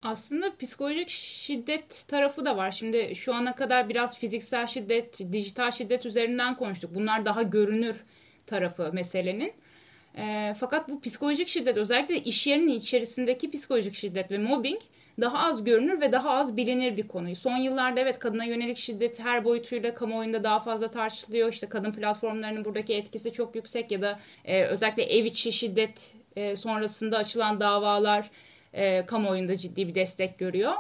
Aslında 0.08 0.56
psikolojik 0.60 1.10
şiddet 1.10 2.06
tarafı 2.08 2.46
da 2.46 2.58
var. 2.58 2.72
Şimdi 2.72 3.16
şu 3.16 3.34
ana 3.34 3.56
kadar 3.56 3.90
biraz 3.90 4.20
fiziksel 4.20 4.68
şiddet, 4.68 5.20
dijital 5.32 5.72
şiddet 5.72 6.06
üzerinden 6.06 6.56
konuştuk. 6.56 6.96
Bunlar 6.96 7.26
daha 7.26 7.42
görünür 7.44 7.96
tarafı 8.46 8.94
meselenin. 8.94 9.54
E, 10.18 10.56
fakat 10.60 10.90
bu 10.90 11.02
psikolojik 11.02 11.48
şiddet 11.48 11.78
özellikle 11.78 12.24
iş 12.24 12.48
yerinin 12.48 12.74
içerisindeki 12.74 13.52
psikolojik 13.52 13.96
şiddet 13.96 14.32
ve 14.32 14.38
mobbing 14.38 14.82
daha 15.22 15.40
az 15.40 15.64
görünür 15.64 16.02
ve 16.02 16.12
daha 16.12 16.30
az 16.30 16.58
bilinir 16.58 16.98
bir 16.98 17.08
konuyu. 17.08 17.36
Son 17.36 17.58
yıllarda 17.58 18.00
evet 18.00 18.20
kadına 18.20 18.44
yönelik 18.44 18.78
şiddet 18.78 19.20
her 19.20 19.44
boyutuyla 19.46 19.94
kamuoyunda 19.94 20.44
daha 20.44 20.60
fazla 20.60 20.92
tartışılıyor. 20.92 21.54
İşte 21.54 21.70
kadın 21.70 21.92
platformlarının 21.92 22.66
buradaki 22.66 22.94
etkisi 22.94 23.32
çok 23.32 23.56
yüksek 23.56 23.92
ya 23.92 24.02
da 24.02 24.20
e, 24.46 24.64
özellikle 24.64 25.04
ev 25.04 25.26
içi 25.26 25.54
şiddet 25.54 26.14
e, 26.36 26.56
sonrasında 26.56 27.18
açılan 27.18 27.60
davalar 27.60 28.30
e, 28.78 29.06
kamuoyunda 29.06 29.58
ciddi 29.58 29.88
bir 29.88 29.96
destek 29.96 30.40
görüyor. 30.40 30.74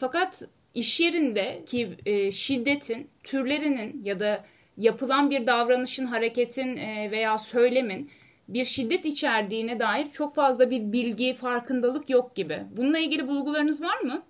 Fakat 0.00 0.42
iş 0.74 1.00
yerindeki 1.00 1.96
e, 2.06 2.30
şiddetin 2.30 3.10
türlerinin 3.22 4.04
ya 4.04 4.20
da 4.20 4.44
yapılan 4.76 5.30
bir 5.30 5.46
davranışın, 5.46 6.06
hareketin 6.06 6.76
e, 6.76 7.10
veya 7.10 7.38
söylemin 7.38 8.10
bir 8.48 8.64
şiddet 8.64 9.04
içerdiğine 9.04 9.78
dair 9.78 10.10
çok 10.10 10.34
fazla 10.34 10.70
bir 10.70 10.92
bilgi, 10.92 11.34
farkındalık 11.34 12.10
yok 12.10 12.36
gibi. 12.36 12.62
Bununla 12.76 12.98
ilgili 12.98 13.28
bulgularınız 13.28 13.82
var 13.82 14.00
mı? 14.00 14.22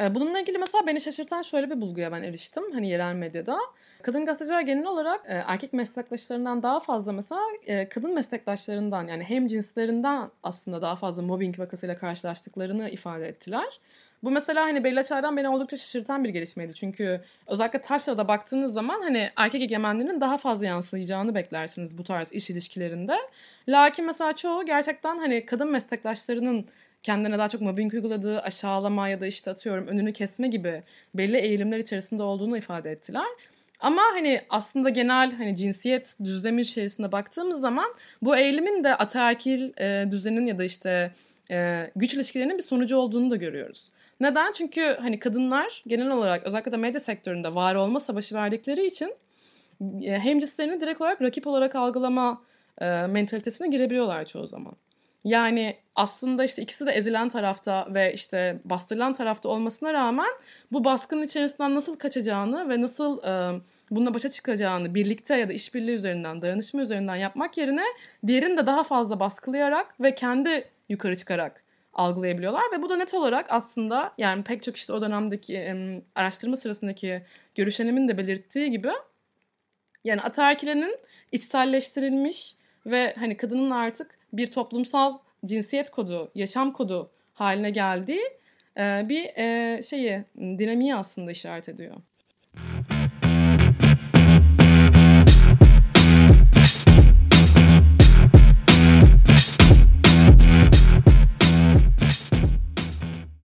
E, 0.00 0.14
bununla 0.14 0.40
ilgili 0.40 0.58
mesela 0.58 0.86
beni 0.86 1.00
şaşırtan 1.00 1.42
şöyle 1.42 1.70
bir 1.70 1.80
bulguya 1.80 2.12
ben 2.12 2.22
eriştim 2.22 2.72
hani 2.72 2.88
yerel 2.90 3.14
medyada. 3.14 3.58
Kadın 4.02 4.26
gazeteciler 4.26 4.60
genel 4.60 4.86
olarak 4.86 5.20
e, 5.26 5.34
erkek 5.46 5.72
meslektaşlarından 5.72 6.62
daha 6.62 6.80
fazla 6.80 7.12
mesela 7.12 7.40
e, 7.66 7.88
kadın 7.88 8.14
meslektaşlarından 8.14 9.08
yani 9.08 9.24
hem 9.24 9.48
cinslerinden 9.48 10.30
aslında 10.42 10.82
daha 10.82 10.96
fazla 10.96 11.22
mobbing 11.22 11.58
vakasıyla 11.58 11.98
karşılaştıklarını 11.98 12.90
ifade 12.90 13.28
ettiler. 13.28 13.80
Bu 14.22 14.30
mesela 14.30 14.62
hani 14.62 14.84
Bella 14.84 15.04
Çağ'dan 15.04 15.36
beni 15.36 15.48
oldukça 15.48 15.76
şaşırtan 15.76 16.24
bir 16.24 16.28
gelişmeydi. 16.28 16.74
Çünkü 16.74 17.20
özellikle 17.46 17.80
Taşra'da 17.80 18.28
baktığınız 18.28 18.72
zaman 18.72 19.00
hani 19.00 19.30
erkek 19.36 19.62
egemenliğinin 19.62 20.20
daha 20.20 20.38
fazla 20.38 20.66
yansıyacağını 20.66 21.34
beklersiniz 21.34 21.98
bu 21.98 22.04
tarz 22.04 22.32
iş 22.32 22.50
ilişkilerinde. 22.50 23.16
Lakin 23.68 24.06
mesela 24.06 24.32
çoğu 24.32 24.66
gerçekten 24.66 25.18
hani 25.18 25.46
kadın 25.46 25.70
meslektaşlarının 25.70 26.66
kendine 27.02 27.38
daha 27.38 27.48
çok 27.48 27.60
mobbing 27.60 27.94
uyguladığı, 27.94 28.40
aşağılama 28.40 29.08
ya 29.08 29.20
da 29.20 29.26
işte 29.26 29.50
atıyorum 29.50 29.86
önünü 29.86 30.12
kesme 30.12 30.48
gibi 30.48 30.82
belli 31.14 31.36
eğilimler 31.36 31.78
içerisinde 31.78 32.22
olduğunu 32.22 32.56
ifade 32.56 32.90
ettiler. 32.90 33.26
Ama 33.80 34.02
hani 34.12 34.40
aslında 34.50 34.88
genel 34.88 35.32
hani 35.32 35.56
cinsiyet 35.56 36.16
düzlemi 36.24 36.60
içerisinde 36.60 37.12
baktığımız 37.12 37.60
zaman 37.60 37.86
bu 38.22 38.36
eğilimin 38.36 38.84
de 38.84 38.94
ataerkil 38.94 39.72
e, 39.80 40.10
düzenin 40.10 40.46
ya 40.46 40.58
da 40.58 40.64
işte 40.64 41.12
e, 41.50 41.90
güç 41.96 42.14
ilişkilerinin 42.14 42.58
bir 42.58 42.62
sonucu 42.62 42.96
olduğunu 42.96 43.30
da 43.30 43.36
görüyoruz. 43.36 43.90
Neden? 44.20 44.52
Çünkü 44.52 44.96
hani 45.00 45.18
kadınlar 45.18 45.82
genel 45.86 46.10
olarak 46.10 46.46
özellikle 46.46 46.72
de 46.72 46.76
medya 46.76 47.00
sektöründe 47.00 47.54
var 47.54 47.74
olma 47.74 48.00
savaşı 48.00 48.34
verdikleri 48.34 48.86
için 48.86 49.14
e, 50.02 50.18
hemcinslerini 50.18 50.80
direkt 50.80 51.00
olarak 51.00 51.22
rakip 51.22 51.46
olarak 51.46 51.74
algılama 51.74 52.42
e, 52.80 52.86
mentalitesine 53.06 53.68
girebiliyorlar 53.68 54.24
çoğu 54.24 54.46
zaman. 54.46 54.72
Yani 55.24 55.76
aslında 55.94 56.44
işte 56.44 56.62
ikisi 56.62 56.86
de 56.86 56.90
ezilen 56.92 57.28
tarafta 57.28 57.88
ve 57.94 58.12
işte 58.12 58.60
bastırılan 58.64 59.12
tarafta 59.12 59.48
olmasına 59.48 59.92
rağmen 59.92 60.30
bu 60.72 60.84
baskının 60.84 61.22
içerisinden 61.22 61.74
nasıl 61.74 61.96
kaçacağını 61.96 62.68
ve 62.68 62.82
nasıl 62.82 63.22
e, 63.24 63.60
bununla 63.90 64.14
başa 64.14 64.30
çıkacağını 64.30 64.94
birlikte 64.94 65.36
ya 65.36 65.48
da 65.48 65.52
işbirliği 65.52 65.92
üzerinden, 65.92 66.42
dayanışma 66.42 66.82
üzerinden 66.82 67.16
yapmak 67.16 67.58
yerine 67.58 67.84
diğerini 68.26 68.56
de 68.56 68.66
daha 68.66 68.84
fazla 68.84 69.20
baskılayarak 69.20 70.00
ve 70.00 70.14
kendi 70.14 70.64
yukarı 70.88 71.16
çıkarak 71.16 71.64
algılayabiliyorlar. 71.94 72.62
Ve 72.72 72.82
bu 72.82 72.90
da 72.90 72.96
net 72.96 73.14
olarak 73.14 73.46
aslında 73.48 74.12
yani 74.18 74.44
pek 74.44 74.62
çok 74.62 74.76
işte 74.76 74.92
o 74.92 75.02
dönemdeki 75.02 75.56
e, 75.56 76.02
araştırma 76.14 76.56
sırasındaki 76.56 77.22
görüşenimin 77.54 78.08
de 78.08 78.18
belirttiği 78.18 78.70
gibi 78.70 78.90
yani 80.04 80.20
ataerkilerin 80.22 80.96
içselleştirilmiş 81.32 82.56
ve 82.86 83.14
hani 83.18 83.36
kadının 83.36 83.70
artık 83.70 84.17
bir 84.32 84.46
toplumsal 84.46 85.18
cinsiyet 85.44 85.90
kodu, 85.90 86.30
yaşam 86.34 86.72
kodu 86.72 87.10
haline 87.34 87.70
geldiği 87.70 88.22
e, 88.76 89.06
bir 89.08 89.24
e, 89.24 89.82
şeyi 89.82 90.24
dinamiği 90.36 90.94
aslında 90.94 91.30
işaret 91.30 91.68
ediyor. 91.68 91.94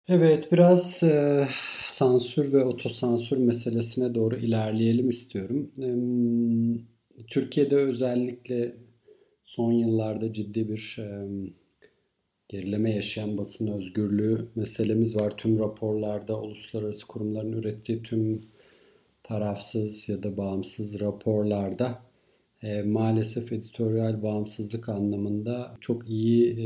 Evet 0.09 0.53
biraz 0.53 1.03
e, 1.03 1.47
sansür 1.83 2.53
ve 2.53 2.65
otosansür 2.65 3.37
meselesine 3.37 4.15
doğru 4.15 4.37
ilerleyelim 4.37 5.11
istiyorum. 5.11 5.71
E, 5.79 5.89
Türkiye'de 7.27 7.77
özellikle 7.77 8.75
son 9.49 9.73
yıllarda 9.73 10.33
ciddi 10.33 10.69
bir 10.69 10.99
gerileme 12.49 12.93
yaşayan 12.95 13.39
basın 13.39 13.67
özgürlüğü 13.67 14.49
meselemiz 14.55 15.17
var. 15.17 15.37
Tüm 15.37 15.59
raporlarda 15.59 16.41
uluslararası 16.41 17.07
kurumların 17.07 17.53
ürettiği 17.53 18.03
tüm 18.03 18.43
tarafsız 19.23 20.09
ya 20.09 20.23
da 20.23 20.37
bağımsız 20.37 21.01
raporlarda 21.01 22.03
maalesef 22.85 23.53
editoryal 23.53 24.23
bağımsızlık 24.23 24.89
anlamında 24.89 25.77
çok 25.81 26.09
iyi 26.09 26.57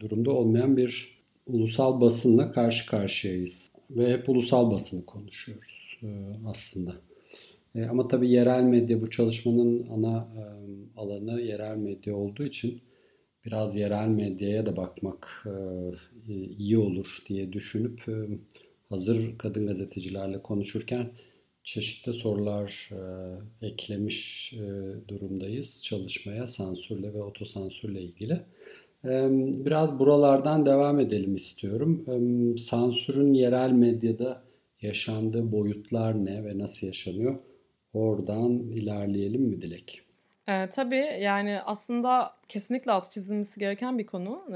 durumda 0.00 0.30
olmayan 0.30 0.76
bir 0.76 1.18
ulusal 1.46 2.00
basınla 2.00 2.52
karşı 2.52 2.86
karşıyayız. 2.86 3.68
Ve 3.90 4.12
hep 4.12 4.28
ulusal 4.28 4.70
basını 4.70 5.06
konuşuyoruz 5.06 5.98
aslında. 6.46 6.94
E, 7.76 7.84
ama 7.84 8.08
tabii 8.08 8.30
yerel 8.30 8.62
medya 8.62 9.00
bu 9.00 9.10
çalışmanın 9.10 9.86
ana 9.90 10.28
alanı 10.96 11.40
yerel 11.40 11.76
medya 11.76 12.16
olduğu 12.16 12.44
için 12.44 12.80
biraz 13.44 13.76
yerel 13.76 14.08
medyaya 14.08 14.66
da 14.66 14.76
bakmak 14.76 15.46
iyi 16.58 16.78
olur 16.78 17.18
diye 17.28 17.52
düşünüp 17.52 18.02
hazır 18.88 19.38
kadın 19.38 19.66
gazetecilerle 19.66 20.42
konuşurken 20.42 21.10
çeşitli 21.64 22.12
sorular 22.12 22.90
eklemiş 23.62 24.52
durumdayız 25.08 25.82
çalışmaya 25.84 26.46
sansürle 26.46 27.14
ve 27.14 27.22
otosansürle 27.22 28.02
ilgili. 28.02 28.40
Biraz 29.64 29.98
buralardan 29.98 30.66
devam 30.66 31.00
edelim 31.00 31.36
istiyorum. 31.36 32.04
Sansürün 32.58 33.34
yerel 33.34 33.70
medyada 33.70 34.42
yaşandığı 34.82 35.52
boyutlar 35.52 36.24
ne 36.24 36.44
ve 36.44 36.58
nasıl 36.58 36.86
yaşanıyor? 36.86 37.38
Oradan 37.96 38.52
ilerleyelim 38.52 39.42
mi 39.42 39.60
Dilek? 39.60 40.02
E, 40.48 40.70
tabii 40.70 41.18
yani 41.20 41.60
aslında 41.64 42.34
kesinlikle 42.48 42.92
altı 42.92 43.10
çizilmesi 43.10 43.60
gereken 43.60 43.98
bir 43.98 44.06
konu. 44.06 44.44
E, 44.48 44.54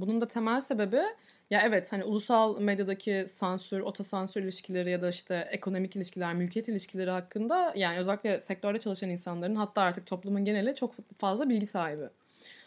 bunun 0.00 0.20
da 0.20 0.28
temel 0.28 0.60
sebebi 0.60 1.02
ya 1.50 1.62
evet 1.64 1.92
hani 1.92 2.04
ulusal 2.04 2.60
medyadaki 2.60 3.24
sansür, 3.28 3.80
otosansür 3.80 4.42
ilişkileri 4.42 4.90
ya 4.90 5.02
da 5.02 5.08
işte 5.08 5.48
ekonomik 5.50 5.96
ilişkiler, 5.96 6.34
mülkiyet 6.34 6.68
ilişkileri 6.68 7.10
hakkında 7.10 7.72
yani 7.76 7.98
özellikle 7.98 8.40
sektörde 8.40 8.78
çalışan 8.78 9.10
insanların 9.10 9.54
hatta 9.54 9.82
artık 9.82 10.06
toplumun 10.06 10.44
geneli 10.44 10.74
çok 10.74 10.94
fazla 11.18 11.48
bilgi 11.48 11.66
sahibi. 11.66 12.04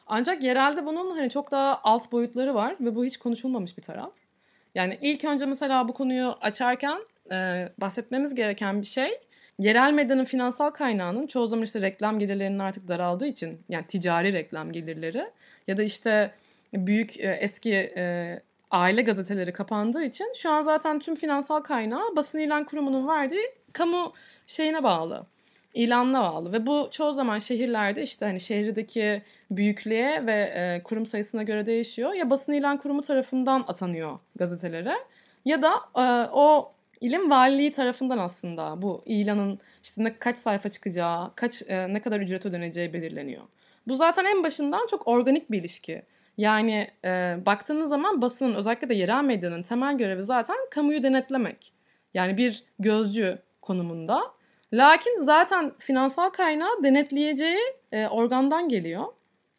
Ancak 0.07 0.43
yerelde 0.43 0.85
bunun 0.85 1.11
hani 1.11 1.29
çok 1.29 1.51
daha 1.51 1.79
alt 1.83 2.11
boyutları 2.11 2.55
var 2.55 2.75
ve 2.81 2.95
bu 2.95 3.05
hiç 3.05 3.17
konuşulmamış 3.17 3.77
bir 3.77 3.83
taraf. 3.83 4.11
Yani 4.75 4.97
ilk 5.01 5.23
önce 5.23 5.45
mesela 5.45 5.87
bu 5.87 5.93
konuyu 5.93 6.35
açarken 6.41 6.99
e, 7.31 7.69
bahsetmemiz 7.77 8.35
gereken 8.35 8.81
bir 8.81 8.87
şey 8.87 9.19
yerel 9.59 9.93
medyanın 9.93 10.25
finansal 10.25 10.69
kaynağının 10.69 11.27
çoğu 11.27 11.47
zaman 11.47 11.63
işte 11.63 11.81
reklam 11.81 12.19
gelirlerinin 12.19 12.59
artık 12.59 12.87
daraldığı 12.87 13.27
için 13.27 13.59
yani 13.69 13.87
ticari 13.87 14.33
reklam 14.33 14.71
gelirleri 14.71 15.31
ya 15.67 15.77
da 15.77 15.83
işte 15.83 16.31
büyük 16.73 17.19
e, 17.19 17.31
eski 17.31 17.73
e, 17.73 18.39
aile 18.71 19.01
gazeteleri 19.01 19.53
kapandığı 19.53 20.03
için 20.03 20.33
şu 20.35 20.51
an 20.51 20.61
zaten 20.61 20.99
tüm 20.99 21.15
finansal 21.15 21.59
kaynağı 21.59 22.15
basın 22.15 22.39
ilan 22.39 22.63
kurumunun 22.63 23.07
verdiği 23.07 23.51
kamu 23.73 24.13
şeyine 24.47 24.83
bağlı. 24.83 25.25
ilanına 25.73 26.21
bağlı 26.21 26.53
ve 26.53 26.65
bu 26.65 26.87
çoğu 26.91 27.13
zaman 27.13 27.37
şehirlerde 27.39 28.01
işte 28.01 28.25
hani 28.25 28.39
şehirdeki 28.39 29.21
büyüklüğe 29.51 30.25
ve 30.25 30.33
e, 30.33 30.83
kurum 30.83 31.05
sayısına 31.05 31.43
göre 31.43 31.65
değişiyor. 31.65 32.13
Ya 32.13 32.29
basın 32.29 32.53
ilan 32.53 32.77
kurumu 32.77 33.01
tarafından 33.01 33.65
atanıyor 33.67 34.19
gazetelere 34.35 34.95
ya 35.45 35.61
da 35.61 35.73
e, 35.95 36.29
o 36.33 36.74
ilim 37.05 37.29
valiliği 37.29 37.71
tarafından 37.71 38.17
aslında 38.17 38.81
bu 38.81 39.03
ilanın 39.05 39.59
işte 39.83 40.03
ne, 40.03 40.19
kaç 40.19 40.37
sayfa 40.37 40.69
çıkacağı, 40.69 41.31
kaç 41.35 41.61
e, 41.67 41.93
ne 41.93 42.01
kadar 42.01 42.19
ücret 42.19 42.45
ödeneceği 42.45 42.93
belirleniyor. 42.93 43.43
Bu 43.87 43.95
zaten 43.95 44.25
en 44.25 44.43
başından 44.43 44.87
çok 44.87 45.07
organik 45.07 45.51
bir 45.51 45.59
ilişki. 45.59 46.01
Yani 46.37 46.87
e, 47.05 47.37
baktığınız 47.45 47.89
zaman 47.89 48.21
basının 48.21 48.55
özellikle 48.55 48.89
de 48.89 48.93
yerel 48.93 49.23
medyanın 49.23 49.63
temel 49.63 49.97
görevi 49.97 50.23
zaten 50.23 50.57
kamuyu 50.71 51.03
denetlemek. 51.03 51.73
Yani 52.13 52.37
bir 52.37 52.63
gözcü 52.79 53.37
konumunda. 53.61 54.21
Lakin 54.73 55.21
zaten 55.21 55.71
finansal 55.79 56.29
kaynağı 56.29 56.83
denetleyeceği 56.83 57.61
e, 57.91 58.07
organdan 58.07 58.69
geliyor. 58.69 59.05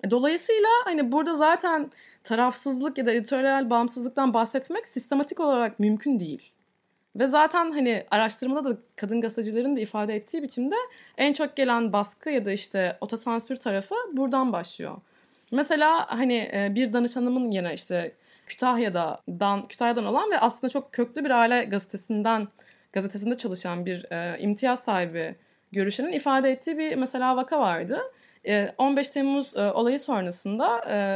E, 0.04 0.10
dolayısıyla 0.10 0.68
hani 0.84 1.12
burada 1.12 1.34
zaten 1.34 1.90
tarafsızlık 2.24 2.98
ya 2.98 3.06
da 3.06 3.12
editoryal 3.12 3.70
bağımsızlıktan 3.70 4.34
bahsetmek 4.34 4.88
sistematik 4.88 5.40
olarak 5.40 5.78
mümkün 5.78 6.20
değil. 6.20 6.52
Ve 7.18 7.26
zaten 7.26 7.70
hani 7.70 8.04
araştırmada 8.10 8.70
da 8.70 8.78
kadın 8.96 9.20
gazetecilerin 9.20 9.76
de 9.76 9.80
ifade 9.80 10.14
ettiği 10.14 10.42
biçimde 10.42 10.74
en 11.18 11.32
çok 11.32 11.56
gelen 11.56 11.92
baskı 11.92 12.30
ya 12.30 12.44
da 12.44 12.52
işte 12.52 12.96
otosansür 13.00 13.56
tarafı 13.56 13.94
buradan 14.12 14.52
başlıyor. 14.52 14.96
Mesela 15.52 16.18
hani 16.18 16.50
e, 16.54 16.74
bir 16.74 16.92
danışanımın 16.92 17.50
yine 17.50 17.74
işte 17.74 18.12
Kütahya'dan 18.46 19.64
Kütahya'dan 19.64 20.06
olan 20.06 20.30
ve 20.30 20.38
aslında 20.38 20.70
çok 20.70 20.92
köklü 20.92 21.24
bir 21.24 21.30
aile 21.30 21.64
gazetesinden 21.64 22.48
gazetesinde 22.92 23.34
çalışan 23.34 23.86
bir 23.86 24.12
e, 24.12 24.38
imtiyaz 24.38 24.84
sahibi 24.84 25.34
görüşenin 25.72 26.12
ifade 26.12 26.50
ettiği 26.50 26.78
bir 26.78 26.96
mesela 26.96 27.36
vaka 27.36 27.60
vardı. 27.60 28.00
15 28.78 29.08
e, 29.08 29.12
Temmuz 29.12 29.56
olayı 29.56 30.00
sonrasında 30.00 30.68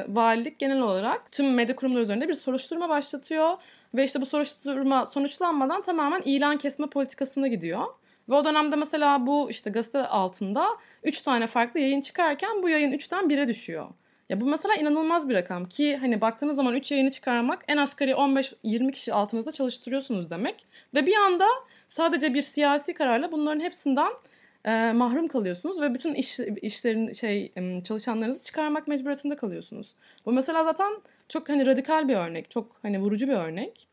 valilik 0.08 0.58
genel 0.58 0.80
olarak 0.80 1.32
tüm 1.32 1.54
medya 1.54 1.76
kurumları 1.76 2.02
üzerinde 2.02 2.28
bir 2.28 2.34
soruşturma 2.34 2.88
başlatıyor 2.88 3.56
ve 3.94 4.04
işte 4.04 4.20
bu 4.20 4.26
soruşturma 4.26 5.06
sonuçlanmadan 5.06 5.82
tamamen 5.82 6.22
ilan 6.24 6.58
kesme 6.58 6.86
politikasına 6.86 7.48
gidiyor. 7.48 7.84
Ve 8.28 8.34
o 8.34 8.44
dönemde 8.44 8.76
mesela 8.76 9.26
bu 9.26 9.50
işte 9.50 9.70
gazete 9.70 9.98
altında 9.98 10.66
3 11.02 11.22
tane 11.22 11.46
farklı 11.46 11.80
yayın 11.80 12.00
çıkarken 12.00 12.62
bu 12.62 12.68
yayın 12.68 12.92
3'ten 12.92 13.24
1'e 13.24 13.48
düşüyor. 13.48 13.86
Ya 14.28 14.40
bu 14.40 14.46
mesela 14.46 14.74
inanılmaz 14.74 15.28
bir 15.28 15.34
rakam 15.34 15.64
ki 15.64 15.96
hani 15.96 16.20
baktığınız 16.20 16.56
zaman 16.56 16.74
3 16.74 16.92
yayını 16.92 17.10
çıkarmak 17.10 17.64
en 17.68 17.76
asgari 17.76 18.10
15-20 18.10 18.92
kişi 18.92 19.14
altınızda 19.14 19.52
çalıştırıyorsunuz 19.52 20.30
demek. 20.30 20.66
Ve 20.94 21.06
bir 21.06 21.16
anda 21.16 21.46
sadece 21.88 22.34
bir 22.34 22.42
siyasi 22.42 22.94
kararla 22.94 23.32
bunların 23.32 23.60
hepsinden 23.60 24.12
e, 24.64 24.92
mahrum 24.92 25.28
kalıyorsunuz 25.28 25.80
ve 25.80 25.94
bütün 25.94 26.14
iş, 26.14 26.40
işlerin 26.40 27.12
şey 27.12 27.52
çalışanlarınızı 27.84 28.44
çıkarmak 28.44 28.88
mecburiyetinde 28.88 29.36
kalıyorsunuz. 29.36 29.94
Bu 30.26 30.32
mesela 30.32 30.64
zaten 30.64 30.92
çok 31.30 31.48
hani 31.48 31.66
radikal 31.66 32.08
bir 32.08 32.16
örnek, 32.16 32.50
çok 32.50 32.76
hani 32.82 33.00
vurucu 33.00 33.28
bir 33.28 33.32
örnek. 33.32 33.86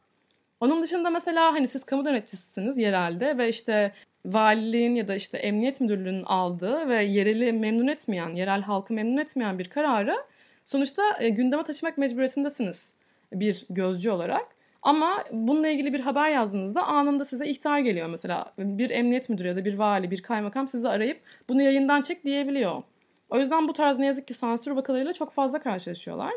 Onun 0.60 0.84
dışında 0.84 1.10
mesela 1.10 1.54
hani 1.54 1.68
siz 1.68 1.84
kamu 1.84 2.08
yöneticisiniz 2.08 2.78
yerelde 2.78 3.38
ve 3.38 3.50
işte 3.50 3.92
valiliğin 4.26 4.96
ya 4.96 5.08
da 5.08 5.16
işte 5.16 5.38
emniyet 5.38 5.82
müdürlüğünün 5.82 6.24
aldığı 6.24 6.90
ve 6.90 7.04
yereli 7.04 7.54
memnun 7.54 7.88
etmeyen, 7.88 8.30
yerel 8.30 8.62
halkı 8.62 8.94
memnun 8.94 9.18
etmeyen 9.18 9.60
bir 9.60 9.70
kararı 9.70 10.18
sonuçta 10.66 11.04
e, 11.20 11.30
gündeme 11.30 11.64
taşımak 11.64 11.98
mecburiyetindesiniz 11.98 12.94
bir 13.34 13.66
gözcü 13.70 14.10
olarak. 14.10 14.46
Ama 14.82 15.24
bununla 15.32 15.68
ilgili 15.68 15.94
bir 15.94 16.00
haber 16.00 16.30
yazdığınızda 16.30 16.84
anında 16.84 17.26
size 17.26 17.48
ihtar 17.48 17.80
geliyor 17.80 18.08
mesela. 18.10 18.54
Bir 18.58 18.90
emniyet 18.90 19.30
müdürü 19.30 19.48
ya 19.48 19.56
da 19.56 19.66
bir 19.66 19.74
vali, 19.74 20.12
bir 20.12 20.22
kaymakam 20.22 20.68
sizi 20.68 20.90
arayıp 20.90 21.22
bunu 21.50 21.62
yayından 21.62 22.02
çek 22.02 22.24
diyebiliyor. 22.24 22.84
O 23.30 23.40
yüzden 23.40 23.68
bu 23.68 23.74
tarz 23.74 24.00
ne 24.00 24.06
yazık 24.06 24.28
ki 24.28 24.34
sansür 24.34 24.72
vakalarıyla 24.72 25.14
çok 25.14 25.34
fazla 25.34 25.60
karşılaşıyorlar. 25.60 26.34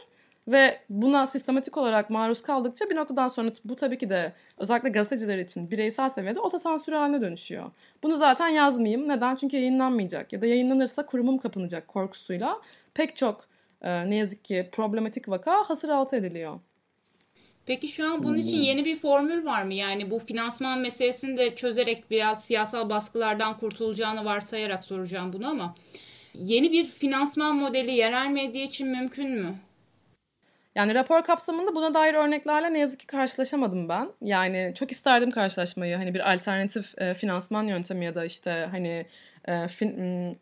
Ve 0.51 0.81
buna 0.89 1.27
sistematik 1.27 1.77
olarak 1.77 2.11
maruz 2.11 2.43
kaldıkça 2.43 2.91
bir 2.91 2.97
noktadan 2.97 3.29
sonra 3.29 3.53
bu 3.65 3.77
tabii 3.77 3.99
ki 3.99 4.11
de 4.11 4.33
özellikle 4.59 4.89
gazeteciler 4.89 5.39
için 5.39 5.71
bireysel 5.71 6.09
seviyede 6.09 6.41
otosansür 6.41 6.93
haline 6.93 7.21
dönüşüyor. 7.21 7.71
Bunu 8.03 8.17
zaten 8.17 8.49
yazmayayım. 8.49 9.09
Neden? 9.09 9.37
Çünkü 9.37 9.57
yayınlanmayacak 9.57 10.33
ya 10.33 10.41
da 10.41 10.47
yayınlanırsa 10.47 11.07
kurumum 11.07 11.39
kapanacak 11.39 11.89
korkusuyla 11.89 12.61
pek 12.95 13.17
çok 13.17 13.45
e, 13.83 14.11
ne 14.11 14.17
yazık 14.17 14.45
ki 14.45 14.69
problematik 14.73 15.29
vaka 15.29 15.65
hasır 15.69 15.89
altı 15.89 16.17
ediliyor. 16.17 16.61
Peki 17.67 17.89
şu 17.89 18.13
an 18.13 18.23
bunun 18.23 18.37
için 18.37 18.59
yeni 18.59 18.85
bir 18.85 18.97
formül 18.97 19.45
var 19.45 19.63
mı? 19.63 19.75
Yani 19.75 20.11
bu 20.11 20.19
finansman 20.19 20.79
meselesini 20.79 21.39
de 21.39 21.55
çözerek 21.55 22.11
biraz 22.11 22.45
siyasal 22.45 22.91
baskılardan 22.91 23.59
kurtulacağını 23.59 24.25
varsayarak 24.25 24.85
soracağım 24.85 25.33
bunu 25.33 25.49
ama 25.49 25.75
yeni 26.35 26.73
bir 26.73 26.85
finansman 26.85 27.57
modeli 27.57 27.93
yerel 27.93 28.31
medya 28.31 28.63
için 28.63 28.89
mümkün 28.89 29.31
mü? 29.31 29.55
Yani 30.75 30.95
rapor 30.95 31.23
kapsamında 31.23 31.75
buna 31.75 31.95
dair 31.95 32.15
örneklerle 32.15 32.73
ne 32.73 32.79
yazık 32.79 33.01
ki 33.01 33.07
karşılaşamadım 33.07 33.89
ben. 33.89 34.09
Yani 34.23 34.73
çok 34.75 34.93
isterdim 34.93 35.31
karşılaşmayı. 35.31 35.97
Hani 35.97 36.15
bir 36.15 36.33
alternatif 36.33 36.99
e, 36.99 37.15
finansman 37.15 37.65
yöntemi 37.65 38.05
ya 38.05 38.15
da 38.15 38.25
işte 38.25 38.69
hani 38.71 39.07
e, 39.45 39.69
fin, 39.69 40.39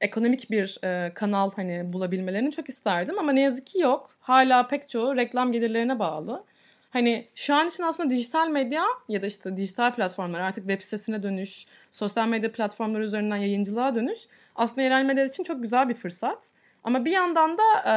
ekonomik 0.00 0.50
bir 0.50 0.78
e, 0.84 1.14
kanal 1.14 1.50
hani 1.56 1.92
bulabilmelerini 1.92 2.52
çok 2.52 2.68
isterdim 2.68 3.18
ama 3.18 3.32
ne 3.32 3.40
yazık 3.40 3.66
ki 3.66 3.78
yok. 3.78 4.10
Hala 4.20 4.66
pek 4.68 4.88
çoğu 4.88 5.16
reklam 5.16 5.52
gelirlerine 5.52 5.98
bağlı. 5.98 6.44
Hani 6.90 7.26
şu 7.34 7.54
an 7.54 7.68
için 7.68 7.82
aslında 7.82 8.10
dijital 8.10 8.48
medya 8.48 8.84
ya 9.08 9.22
da 9.22 9.26
işte 9.26 9.56
dijital 9.56 9.94
platformlar 9.94 10.40
artık 10.40 10.68
web 10.68 10.82
sitesine 10.82 11.22
dönüş, 11.22 11.66
sosyal 11.90 12.28
medya 12.28 12.52
platformları 12.52 13.04
üzerinden 13.04 13.36
yayıncılığa 13.36 13.94
dönüş 13.94 14.18
aslında 14.56 14.82
yerel 14.82 15.04
medya 15.04 15.24
için 15.24 15.44
çok 15.44 15.62
güzel 15.62 15.88
bir 15.88 15.94
fırsat. 15.94 16.44
Ama 16.84 17.04
bir 17.04 17.10
yandan 17.10 17.58
da 17.58 17.62
e, 17.86 17.94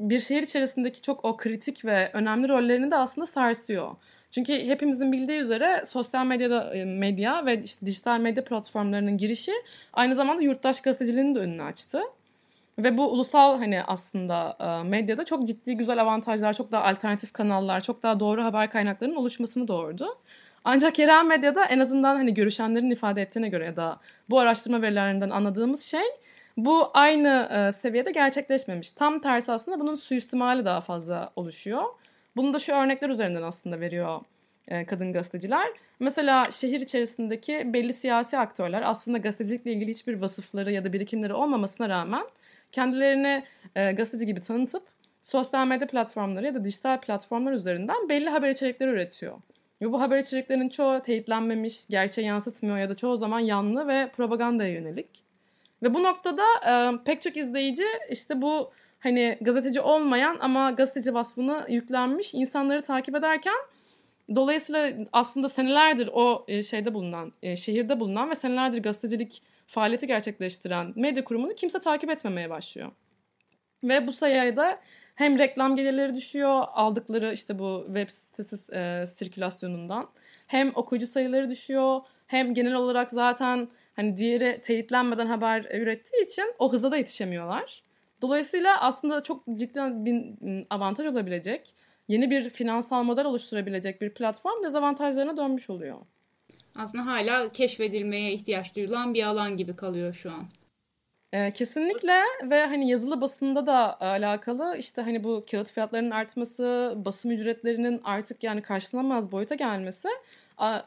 bir 0.00 0.20
şehir 0.20 0.42
içerisindeki 0.42 1.02
çok 1.02 1.24
o 1.24 1.36
kritik 1.36 1.84
ve 1.84 2.10
önemli 2.12 2.48
rollerini 2.48 2.90
de 2.90 2.96
aslında 2.96 3.26
sarsıyor. 3.26 3.96
Çünkü 4.30 4.52
hepimizin 4.52 5.12
bildiği 5.12 5.38
üzere 5.38 5.82
sosyal 5.86 6.26
medyada 6.26 6.74
e, 6.74 6.84
medya 6.84 7.46
ve 7.46 7.62
işte 7.62 7.86
dijital 7.86 8.20
medya 8.20 8.44
platformlarının 8.44 9.18
girişi 9.18 9.52
aynı 9.92 10.14
zamanda 10.14 10.42
yurttaş 10.42 10.80
gazeteciliğinin 10.80 11.34
de 11.34 11.38
önünü 11.38 11.62
açtı. 11.62 12.00
Ve 12.78 12.98
bu 12.98 13.12
ulusal 13.12 13.58
hani 13.58 13.82
aslında 13.82 14.56
e, 14.60 14.88
medyada 14.88 15.24
çok 15.24 15.46
ciddi 15.46 15.76
güzel 15.76 16.02
avantajlar, 16.02 16.54
çok 16.54 16.72
daha 16.72 16.84
alternatif 16.84 17.32
kanallar, 17.32 17.80
çok 17.80 18.02
daha 18.02 18.20
doğru 18.20 18.44
haber 18.44 18.70
kaynaklarının 18.70 19.16
oluşmasını 19.16 19.68
doğurdu. 19.68 20.18
Ancak 20.64 20.98
yerel 20.98 21.24
medyada 21.24 21.64
en 21.64 21.78
azından 21.78 22.16
hani 22.16 22.34
görüşenlerin 22.34 22.90
ifade 22.90 23.22
ettiğine 23.22 23.48
göre 23.48 23.64
ya 23.64 23.76
da 23.76 24.00
bu 24.30 24.38
araştırma 24.38 24.82
verilerinden 24.82 25.30
anladığımız 25.30 25.82
şey 25.82 26.04
bu 26.56 26.90
aynı 26.94 27.48
e, 27.52 27.72
seviyede 27.72 28.10
gerçekleşmemiş. 28.10 28.90
Tam 28.90 29.20
tersi 29.20 29.52
aslında 29.52 29.80
bunun 29.80 29.94
suistimali 29.94 30.64
daha 30.64 30.80
fazla 30.80 31.32
oluşuyor. 31.36 31.84
Bunu 32.36 32.54
da 32.54 32.58
şu 32.58 32.72
örnekler 32.72 33.10
üzerinden 33.10 33.42
aslında 33.42 33.80
veriyor 33.80 34.20
e, 34.68 34.84
kadın 34.84 35.12
gazeteciler. 35.12 35.68
Mesela 36.00 36.50
şehir 36.50 36.80
içerisindeki 36.80 37.74
belli 37.74 37.92
siyasi 37.92 38.38
aktörler 38.38 38.82
aslında 38.90 39.18
gazetecilikle 39.18 39.72
ilgili 39.72 39.90
hiçbir 39.90 40.20
vasıfları 40.20 40.72
ya 40.72 40.84
da 40.84 40.92
birikimleri 40.92 41.34
olmamasına 41.34 41.88
rağmen 41.88 42.24
kendilerini 42.72 43.44
e, 43.74 43.92
gazeteci 43.92 44.26
gibi 44.26 44.40
tanıtıp 44.40 44.82
sosyal 45.22 45.66
medya 45.66 45.86
platformları 45.86 46.46
ya 46.46 46.54
da 46.54 46.64
dijital 46.64 47.00
platformlar 47.00 47.52
üzerinden 47.52 48.08
belli 48.08 48.28
haber 48.28 48.48
içerikleri 48.48 48.90
üretiyor. 48.90 49.40
Ve 49.82 49.92
bu 49.92 50.00
haber 50.00 50.18
içeriklerinin 50.18 50.68
çoğu 50.68 51.00
teyitlenmemiş, 51.02 51.86
gerçeği 51.88 52.26
yansıtmıyor 52.26 52.78
ya 52.78 52.88
da 52.88 52.94
çoğu 52.94 53.16
zaman 53.16 53.40
yanlı 53.40 53.88
ve 53.88 54.10
propagandaya 54.16 54.72
yönelik. 54.72 55.25
Ve 55.82 55.94
bu 55.94 56.02
noktada 56.02 56.44
e, 56.68 57.04
pek 57.04 57.22
çok 57.22 57.36
izleyici 57.36 57.84
işte 58.10 58.42
bu 58.42 58.72
hani 59.00 59.38
gazeteci 59.40 59.80
olmayan 59.80 60.36
ama 60.40 60.70
gazeteci 60.70 61.14
vasfını 61.14 61.66
yüklenmiş 61.68 62.34
insanları 62.34 62.82
takip 62.82 63.14
ederken 63.14 63.56
dolayısıyla 64.34 64.92
aslında 65.12 65.48
senelerdir 65.48 66.10
o 66.12 66.46
şeyde 66.62 66.94
bulunan, 66.94 67.32
şehirde 67.56 68.00
bulunan 68.00 68.30
ve 68.30 68.34
senelerdir 68.34 68.82
gazetecilik 68.82 69.42
faaliyeti 69.66 70.06
gerçekleştiren 70.06 70.92
medya 70.96 71.24
kurumunu 71.24 71.54
kimse 71.54 71.78
takip 71.78 72.10
etmemeye 72.10 72.50
başlıyor. 72.50 72.90
Ve 73.84 74.06
bu 74.06 74.12
sayıda 74.12 74.80
hem 75.14 75.38
reklam 75.38 75.76
gelirleri 75.76 76.14
düşüyor 76.14 76.64
aldıkları 76.72 77.32
işte 77.32 77.58
bu 77.58 77.82
web 77.86 78.08
sitesi 78.08 78.72
e, 78.72 79.06
sirkülasyonundan. 79.06 80.08
Hem 80.46 80.72
okuyucu 80.74 81.06
sayıları 81.06 81.50
düşüyor. 81.50 82.00
Hem 82.26 82.54
genel 82.54 82.74
olarak 82.74 83.10
zaten 83.10 83.68
hani 83.96 84.16
diğeri 84.16 84.60
teyitlenmeden 84.64 85.26
haber 85.26 85.64
ürettiği 85.80 86.24
için 86.24 86.54
o 86.58 86.72
hıza 86.72 86.90
da 86.90 86.96
yetişemiyorlar. 86.96 87.82
Dolayısıyla 88.22 88.80
aslında 88.80 89.22
çok 89.22 89.44
ciddi 89.54 89.80
bir 89.80 90.24
avantaj 90.70 91.06
olabilecek, 91.06 91.74
yeni 92.08 92.30
bir 92.30 92.50
finansal 92.50 93.02
model 93.02 93.24
oluşturabilecek 93.24 94.00
bir 94.00 94.10
platform 94.10 94.64
dezavantajlarına 94.64 95.36
dönmüş 95.36 95.70
oluyor. 95.70 95.98
Aslında 96.74 97.06
hala 97.06 97.52
keşfedilmeye 97.52 98.32
ihtiyaç 98.32 98.76
duyulan 98.76 99.14
bir 99.14 99.22
alan 99.22 99.56
gibi 99.56 99.76
kalıyor 99.76 100.14
şu 100.14 100.30
an. 100.30 100.44
Ee, 101.32 101.52
kesinlikle 101.52 102.20
ve 102.42 102.66
hani 102.66 102.88
yazılı 102.88 103.20
basında 103.20 103.66
da 103.66 104.00
alakalı 104.00 104.76
işte 104.78 105.02
hani 105.02 105.24
bu 105.24 105.44
kağıt 105.50 105.70
fiyatlarının 105.70 106.10
artması, 106.10 106.94
basım 106.96 107.30
ücretlerinin 107.30 108.00
artık 108.04 108.42
yani 108.44 108.62
karşılanamaz 108.62 109.32
boyuta 109.32 109.54
gelmesi 109.54 110.08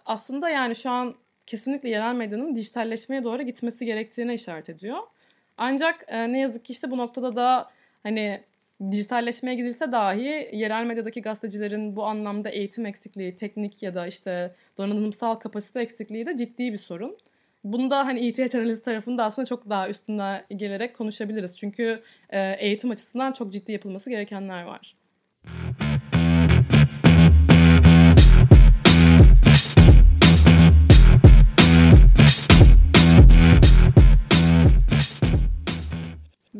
aslında 0.06 0.50
yani 0.50 0.76
şu 0.76 0.90
an 0.90 1.16
kesinlikle 1.50 1.90
yerel 1.90 2.16
medyanın 2.16 2.56
dijitalleşmeye 2.56 3.24
doğru 3.24 3.42
gitmesi 3.42 3.86
gerektiğine 3.86 4.34
işaret 4.34 4.70
ediyor. 4.70 4.98
Ancak 5.58 6.06
e, 6.08 6.34
ne 6.34 6.40
yazık 6.40 6.66
ki 6.66 6.74
işte 6.74 6.92
bu 6.92 6.98
noktada 6.98 7.36
da 7.36 7.70
hani 8.04 8.42
dijitalleşmeye 8.92 9.56
gidilse 9.56 9.92
dahi 9.92 10.50
yerel 10.54 10.86
medyadaki 10.86 11.22
gazetecilerin 11.22 11.96
bu 11.96 12.06
anlamda 12.06 12.50
eğitim 12.50 12.86
eksikliği, 12.86 13.36
teknik 13.36 13.84
ya 13.84 13.96
da 13.96 14.08
işte 14.08 14.56
donanımsal 14.78 15.36
kapasite 15.36 15.82
eksikliği 15.82 16.26
de 16.26 16.38
ciddi 16.38 16.74
bir 16.74 16.78
sorun. 16.78 17.18
Bunu 17.64 17.92
da 17.92 18.06
hani 18.06 18.20
ihtiyaç 18.20 18.56
analizi 18.56 18.84
tarafında 18.84 19.24
aslında 19.24 19.46
çok 19.46 19.70
daha 19.70 19.90
üstüne 19.90 20.46
gelerek 20.56 20.98
konuşabiliriz. 20.98 21.58
Çünkü 21.58 22.02
e, 22.30 22.56
eğitim 22.60 22.92
açısından 22.92 23.32
çok 23.32 23.54
ciddi 23.54 23.72
yapılması 23.72 24.10
gerekenler 24.10 24.64
var. 24.64 24.96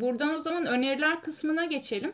Buradan 0.00 0.34
o 0.34 0.40
zaman 0.40 0.66
öneriler 0.66 1.20
kısmına 1.20 1.64
geçelim. 1.64 2.12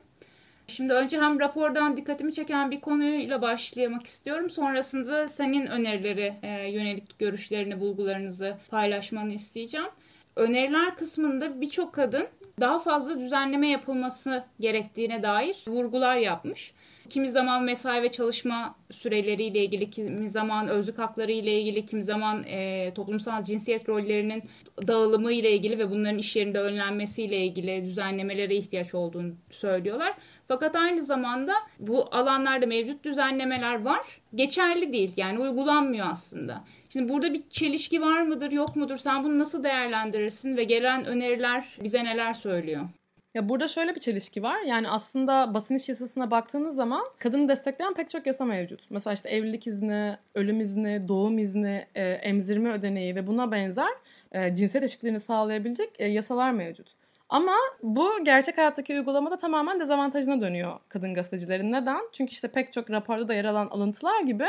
Şimdi 0.69 0.93
önce 0.93 1.21
hem 1.21 1.41
rapordan 1.41 1.97
dikkatimi 1.97 2.35
çeken 2.35 2.71
bir 2.71 2.81
konuyla 2.81 3.43
başlamak 3.43 4.07
istiyorum. 4.07 4.51
Sonrasında 4.51 5.29
senin 5.29 5.67
önerileri 5.67 6.35
e, 6.43 6.49
yönelik 6.69 7.19
görüşlerini, 7.19 7.81
bulgularınızı 7.81 8.57
paylaşmanı 8.71 9.33
isteyeceğim. 9.33 9.89
Öneriler 10.37 10.97
kısmında 10.97 11.61
birçok 11.61 11.93
kadın 11.93 12.27
daha 12.61 12.79
fazla 12.79 13.21
düzenleme 13.21 13.69
yapılması 13.69 14.45
gerektiğine 14.61 15.23
dair 15.23 15.65
vurgular 15.69 16.17
yapmış. 16.17 16.73
Kimi 17.11 17.31
zaman 17.31 17.63
mesai 17.63 18.03
ve 18.03 18.11
çalışma 18.11 18.75
süreleriyle 18.91 19.65
ilgili, 19.65 19.91
kimi 19.91 20.31
zaman 20.31 20.69
özlük 20.69 20.99
hakları 20.99 21.33
ile 21.33 21.61
ilgili, 21.61 21.87
kimi 21.87 22.03
zaman 22.03 22.45
e, 22.45 22.93
toplumsal 22.95 23.45
cinsiyet 23.45 23.89
rollerinin 23.89 24.43
dağılımı 24.89 25.33
ile 25.33 25.53
ilgili 25.53 25.79
ve 25.79 25.91
bunların 25.91 26.19
iş 26.19 26.37
yerinde 26.37 26.61
önlenmesiyle 26.61 27.45
ilgili 27.45 27.85
düzenlemelere 27.85 28.57
ihtiyaç 28.57 28.95
olduğunu 28.95 29.35
söylüyorlar. 29.51 30.15
Fakat 30.49 30.77
aynı 30.77 31.03
zamanda 31.03 31.55
bu 31.79 32.15
alanlarda 32.15 32.67
mevcut 32.67 33.05
düzenlemeler 33.05 33.85
var. 33.85 34.21
Geçerli 34.35 34.93
değil 34.93 35.13
yani 35.17 35.39
uygulanmıyor 35.39 36.07
aslında. 36.11 36.65
Şimdi 36.93 37.13
burada 37.13 37.33
bir 37.35 37.43
çelişki 37.51 38.03
var 38.03 38.23
mıdır 38.23 38.53
yok 38.53 38.77
mudur 38.77 38.97
sen 38.97 39.25
bunu 39.25 39.39
nasıl 39.39 39.65
değerlendirirsin 39.65 40.57
ve 40.57 40.65
gelen 40.65 41.05
öneriler 41.05 41.77
bize 41.83 42.05
neler 42.05 42.35
söylüyor? 42.35 42.89
Ya 43.37 43.49
burada 43.49 43.69
şöyle 43.69 43.95
bir 43.95 44.01
çelişki 44.01 44.43
var. 44.43 44.61
Yani 44.61 44.89
aslında 44.89 45.55
basın 45.55 45.75
iş 45.75 45.89
yasasına 45.89 46.31
baktığınız 46.31 46.75
zaman 46.75 47.05
kadını 47.19 47.49
destekleyen 47.49 47.95
pek 47.95 48.11
çok 48.11 48.27
yasa 48.27 48.45
mevcut. 48.45 48.81
Mesela 48.91 49.15
işte 49.15 49.29
evlilik 49.29 49.67
izni, 49.67 50.17
ölüm 50.35 50.61
izni, 50.61 51.09
doğum 51.09 51.39
izni, 51.39 51.87
e, 51.95 52.05
emzirme 52.05 52.71
ödeneği 52.71 53.15
ve 53.15 53.27
buna 53.27 53.53
benzer 53.53 53.89
e, 54.33 54.55
cinsiyet 54.55 54.85
eşitliğini 54.85 55.21
sağlayabilecek 55.21 55.91
e, 55.99 56.07
yasalar 56.07 56.51
mevcut. 56.51 56.87
Ama 57.29 57.55
bu 57.83 58.25
gerçek 58.25 58.59
hayattaki 58.59 58.95
uygulamada 58.95 59.37
tamamen 59.37 59.81
dezavantajına 59.81 60.41
dönüyor 60.41 60.79
kadın 60.89 61.15
gazetecilerin. 61.15 61.73
Neden? 61.73 62.01
Çünkü 62.13 62.33
işte 62.33 62.49
pek 62.49 62.73
çok 62.73 62.91
raporda 62.91 63.29
da 63.29 63.35
yer 63.35 63.45
alan 63.45 63.67
alıntılar 63.67 64.21
gibi 64.21 64.47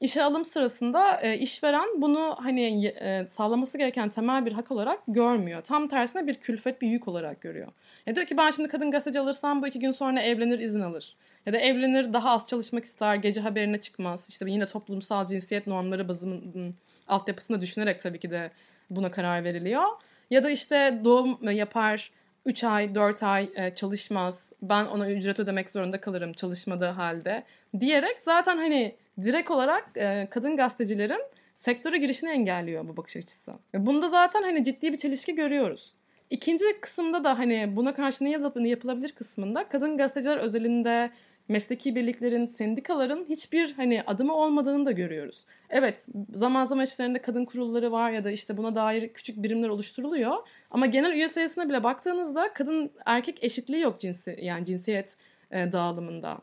işe 0.00 0.22
alım 0.22 0.44
sırasında 0.44 1.20
e, 1.20 1.38
işveren 1.38 1.88
bunu 2.02 2.36
hani 2.38 2.86
e, 2.86 3.26
sağlaması 3.36 3.78
gereken 3.78 4.08
temel 4.08 4.46
bir 4.46 4.52
hak 4.52 4.70
olarak 4.70 5.00
görmüyor. 5.08 5.62
Tam 5.62 5.88
tersine 5.88 6.26
bir 6.26 6.34
külfet, 6.34 6.82
bir 6.82 6.88
yük 6.88 7.08
olarak 7.08 7.40
görüyor. 7.40 7.68
Ya 8.06 8.16
diyor 8.16 8.26
ki 8.26 8.36
ben 8.36 8.50
şimdi 8.50 8.68
kadın 8.68 8.90
gazeteci 8.90 9.20
alırsam 9.20 9.62
bu 9.62 9.66
iki 9.66 9.78
gün 9.78 9.90
sonra 9.90 10.22
evlenir, 10.22 10.58
izin 10.58 10.80
alır. 10.80 11.16
Ya 11.46 11.52
da 11.52 11.58
evlenir, 11.58 12.12
daha 12.12 12.30
az 12.30 12.48
çalışmak 12.48 12.84
ister, 12.84 13.14
gece 13.14 13.40
haberine 13.40 13.80
çıkmaz. 13.80 14.28
İşte 14.28 14.50
yine 14.50 14.66
toplumsal 14.66 15.26
cinsiyet 15.26 15.66
normları 15.66 16.08
bazının 16.08 16.74
altyapısında 17.08 17.60
düşünerek 17.60 18.02
tabii 18.02 18.18
ki 18.18 18.30
de 18.30 18.50
buna 18.90 19.10
karar 19.10 19.44
veriliyor. 19.44 19.84
Ya 20.30 20.44
da 20.44 20.50
işte 20.50 21.00
doğum 21.04 21.50
yapar 21.50 22.10
3 22.46 22.64
ay 22.64 22.94
4 22.94 23.22
ay 23.22 23.50
e, 23.54 23.74
çalışmaz 23.74 24.52
ben 24.62 24.84
ona 24.84 25.10
ücret 25.10 25.40
ödemek 25.40 25.70
zorunda 25.70 26.00
kalırım 26.00 26.32
çalışmadığı 26.32 26.88
halde 26.88 27.44
diyerek 27.80 28.20
zaten 28.20 28.56
hani 28.56 28.94
direkt 29.22 29.50
olarak 29.50 29.90
e, 29.96 30.28
kadın 30.30 30.56
gazetecilerin 30.56 31.22
sektöre 31.54 31.98
girişini 31.98 32.30
engelliyor 32.30 32.88
bu 32.88 32.96
bakış 32.96 33.16
açısı. 33.16 33.52
Bunda 33.74 34.08
zaten 34.08 34.42
hani 34.42 34.64
ciddi 34.64 34.92
bir 34.92 34.98
çelişki 34.98 35.34
görüyoruz. 35.34 35.94
İkinci 36.30 36.64
kısımda 36.80 37.24
da 37.24 37.38
hani 37.38 37.76
buna 37.76 37.94
karşı 37.94 38.24
ne 38.24 38.30
yapılabilir 38.30 39.12
kısmında 39.12 39.68
kadın 39.68 39.96
gazeteciler 39.96 40.36
özelinde 40.36 41.10
mesleki 41.48 41.94
birliklerin, 41.94 42.46
sendikaların 42.46 43.24
hiçbir 43.28 43.72
hani 43.72 44.02
adımı 44.06 44.34
olmadığını 44.34 44.86
da 44.86 44.92
görüyoruz. 44.92 45.44
Evet 45.70 46.06
zaman 46.34 46.64
zaman 46.64 46.84
işlerinde 46.84 47.22
kadın 47.22 47.44
kurulları 47.44 47.92
var 47.92 48.10
ya 48.10 48.24
da 48.24 48.30
işte 48.30 48.56
buna 48.56 48.74
dair 48.74 49.08
küçük 49.08 49.42
birimler 49.42 49.68
oluşturuluyor. 49.68 50.36
Ama 50.70 50.86
genel 50.86 51.12
üye 51.12 51.28
sayısına 51.28 51.68
bile 51.68 51.82
baktığınızda 51.82 52.52
kadın 52.52 52.90
erkek 53.06 53.44
eşitliği 53.44 53.82
yok 53.82 54.00
cinsi 54.00 54.36
yani 54.40 54.64
cinsiyet 54.64 55.16
e, 55.50 55.72
dağılımında. 55.72 56.38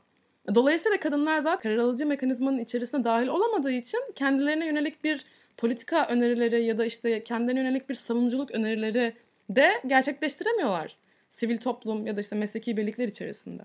Dolayısıyla 0.56 0.99
kadınlar 0.99 1.39
zaten 1.39 1.62
karar 1.62 1.77
alıcı 1.77 2.06
mekanizmanın 2.06 2.60
içerisine 2.60 3.04
dahil 3.04 3.27
olamadığı 3.27 3.71
için 3.71 3.99
kendilerine 4.15 4.65
yönelik 4.65 5.04
bir 5.04 5.25
politika 5.58 6.08
önerileri 6.08 6.65
ya 6.65 6.77
da 6.77 6.86
işte 6.86 7.23
kendilerine 7.23 7.60
yönelik 7.60 7.89
bir 7.89 7.95
savunuculuk 7.95 8.51
önerileri 8.51 9.13
de 9.49 9.82
gerçekleştiremiyorlar. 9.88 10.95
Sivil 11.30 11.58
toplum 11.58 12.06
ya 12.06 12.17
da 12.17 12.21
işte 12.21 12.36
mesleki 12.36 12.77
birlikler 12.77 13.08
içerisinde. 13.08 13.63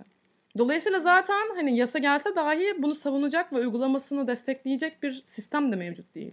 Dolayısıyla 0.58 1.00
zaten 1.00 1.54
hani 1.54 1.76
yasa 1.76 1.98
gelse 1.98 2.36
dahi 2.36 2.74
bunu 2.78 2.94
savunacak 2.94 3.52
ve 3.52 3.58
uygulamasını 3.58 4.26
destekleyecek 4.26 5.02
bir 5.02 5.22
sistem 5.26 5.72
de 5.72 5.76
mevcut 5.76 6.14
değil. 6.14 6.32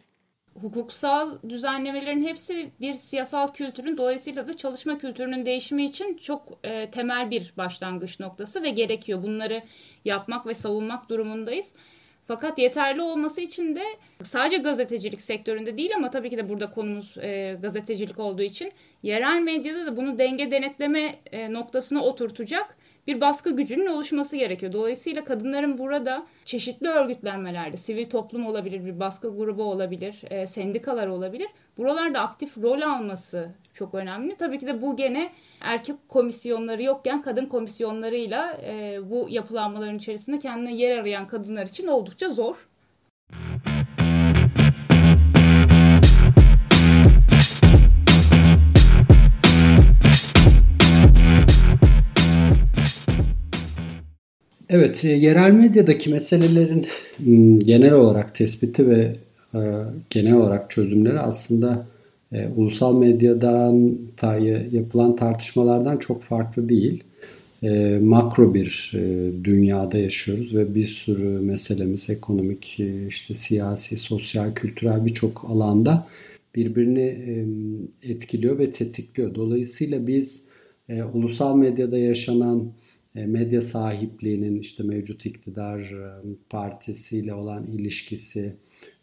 Hukuksal 0.62 1.38
düzenlemelerin 1.50 2.28
hepsi 2.28 2.72
bir 2.82 2.94
siyasal 2.94 3.54
kültürün 3.54 3.98
dolayısıyla 3.98 4.48
da 4.48 4.58
çalışma 4.58 4.98
kültürünün 4.98 5.46
değişimi 5.46 5.86
için 5.86 6.18
çok 6.18 6.60
e, 6.64 6.92
temel 6.92 7.32
bir 7.32 7.54
başlangıç 7.58 8.20
noktası 8.20 8.64
ve 8.64 8.70
gerekiyor. 8.70 9.24
Bunları 9.24 9.62
yapmak 10.06 10.48
ve 10.48 10.54
savunmak 10.54 11.10
durumundayız. 11.10 11.74
Fakat 12.28 12.60
yeterli 12.60 13.02
olması 13.02 13.42
için 13.42 13.76
de 13.76 13.84
sadece 14.24 14.58
gazetecilik 14.58 15.22
sektöründe 15.22 15.78
değil 15.78 15.92
ama 15.96 16.10
tabii 16.10 16.30
ki 16.30 16.38
de 16.38 16.50
burada 16.50 16.72
konumuz 16.72 17.18
e, 17.18 17.58
gazetecilik 17.62 18.20
olduğu 18.20 18.42
için 18.42 18.72
yerel 19.04 19.42
medyada 19.42 19.86
da 19.86 19.98
bunu 19.98 20.18
denge 20.18 20.52
denetleme 20.52 21.16
e, 21.32 21.54
noktasına 21.54 22.04
oturtacak 22.04 22.78
bir 23.08 23.22
baskı 23.22 23.56
gücünün 23.56 23.86
oluşması 23.86 24.38
gerekiyor. 24.38 24.74
Dolayısıyla 24.74 25.24
kadınların 25.24 25.78
burada 25.78 26.26
çeşitli 26.46 26.88
örgütlenmelerde, 26.88 27.78
sivil 27.78 28.10
toplum 28.10 28.46
olabilir, 28.46 28.86
bir 28.86 29.00
baskı 29.00 29.38
grubu 29.38 29.64
olabilir, 29.64 30.22
e, 30.30 30.46
sendikalar 30.46 31.08
olabilir. 31.08 31.48
Buralarda 31.78 32.20
aktif 32.20 32.58
rol 32.58 32.82
alması 32.82 33.50
çok 33.74 33.94
önemli. 33.94 34.36
Tabii 34.36 34.60
ki 34.60 34.68
de 34.68 34.82
bu 34.82 34.96
gene 34.96 35.32
erkek 35.62 35.96
komisyonları 36.10 36.84
yokken 36.84 37.22
kadın 37.22 37.46
komisyonlarıyla 37.46 38.58
e, 38.66 39.00
bu 39.10 39.28
yapılanmaların 39.30 39.98
içerisinde 39.98 40.40
kendine 40.40 40.76
yer 40.76 40.98
arayan 40.98 41.28
kadınlar 41.28 41.66
için 41.66 41.88
oldukça 41.88 42.30
zor. 42.30 42.68
Evet, 54.70 55.06
e, 55.06 55.10
yerel 55.10 55.52
medyadaki 55.52 56.10
meselelerin 56.10 56.88
genel 57.60 57.94
olarak 57.94 58.36
tespiti 58.36 58.90
ve 58.90 59.16
e, 59.54 59.60
genel 60.10 60.34
olarak 60.34 60.72
çözümleri 60.72 61.20
aslında 61.20 61.88
e, 62.32 62.48
ulusal 62.48 62.98
medyadan 63.00 63.98
yapılan 64.72 65.16
tartışmalardan 65.16 65.98
çok 65.98 66.24
farklı 66.24 66.70
değil. 66.70 67.04
Makro 68.02 68.54
bir 68.54 68.92
dünyada 69.44 69.98
yaşıyoruz 69.98 70.56
ve 70.56 70.76
bir 70.76 70.86
sürü 70.86 71.40
meselemiz 71.40 72.10
ekonomik, 72.10 72.80
işte 73.08 73.34
siyasi, 73.34 73.96
sosyal, 73.96 74.54
kültürel 74.54 75.06
birçok 75.06 75.46
alanda 75.50 76.08
birbirini 76.56 77.18
etkiliyor 78.04 78.60
ve 78.60 78.72
tetikliyor. 78.72 79.36
Dolayısıyla 79.36 80.08
biz 80.08 80.44
ulusal 81.14 81.56
medyada 81.56 81.98
yaşanan 81.98 82.72
medya 83.16 83.62
sahipliğinin 83.62 84.60
işte 84.60 84.84
mevcut 84.84 85.26
iktidar 85.26 85.80
e, 85.80 86.22
partisiyle 86.50 87.34
olan 87.34 87.66
ilişkisi 87.68 88.56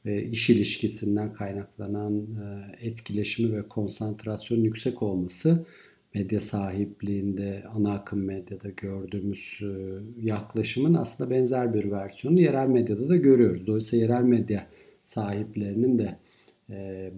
ve 0.07 0.25
iş 0.27 0.51
ilişkisinden 0.51 1.33
kaynaklanan 1.33 2.18
e, 2.20 2.87
etkileşimi 2.87 3.57
ve 3.57 3.68
konsantrasyon 3.68 4.59
yüksek 4.59 5.03
olması 5.03 5.66
medya 6.14 6.40
sahipliğinde 6.40 7.64
ana 7.75 7.92
akım 7.92 8.25
medyada 8.25 8.70
gördüğümüz 8.70 9.61
yaklaşımın 10.23 10.94
aslında 10.94 11.31
benzer 11.31 11.75
bir 11.75 11.90
versiyonu 11.90 12.40
yerel 12.40 12.66
medyada 12.68 13.09
da 13.09 13.16
görüyoruz. 13.16 13.66
Dolayısıyla 13.66 14.07
yerel 14.07 14.25
medya 14.25 14.66
sahiplerinin 15.03 15.99
de 15.99 16.18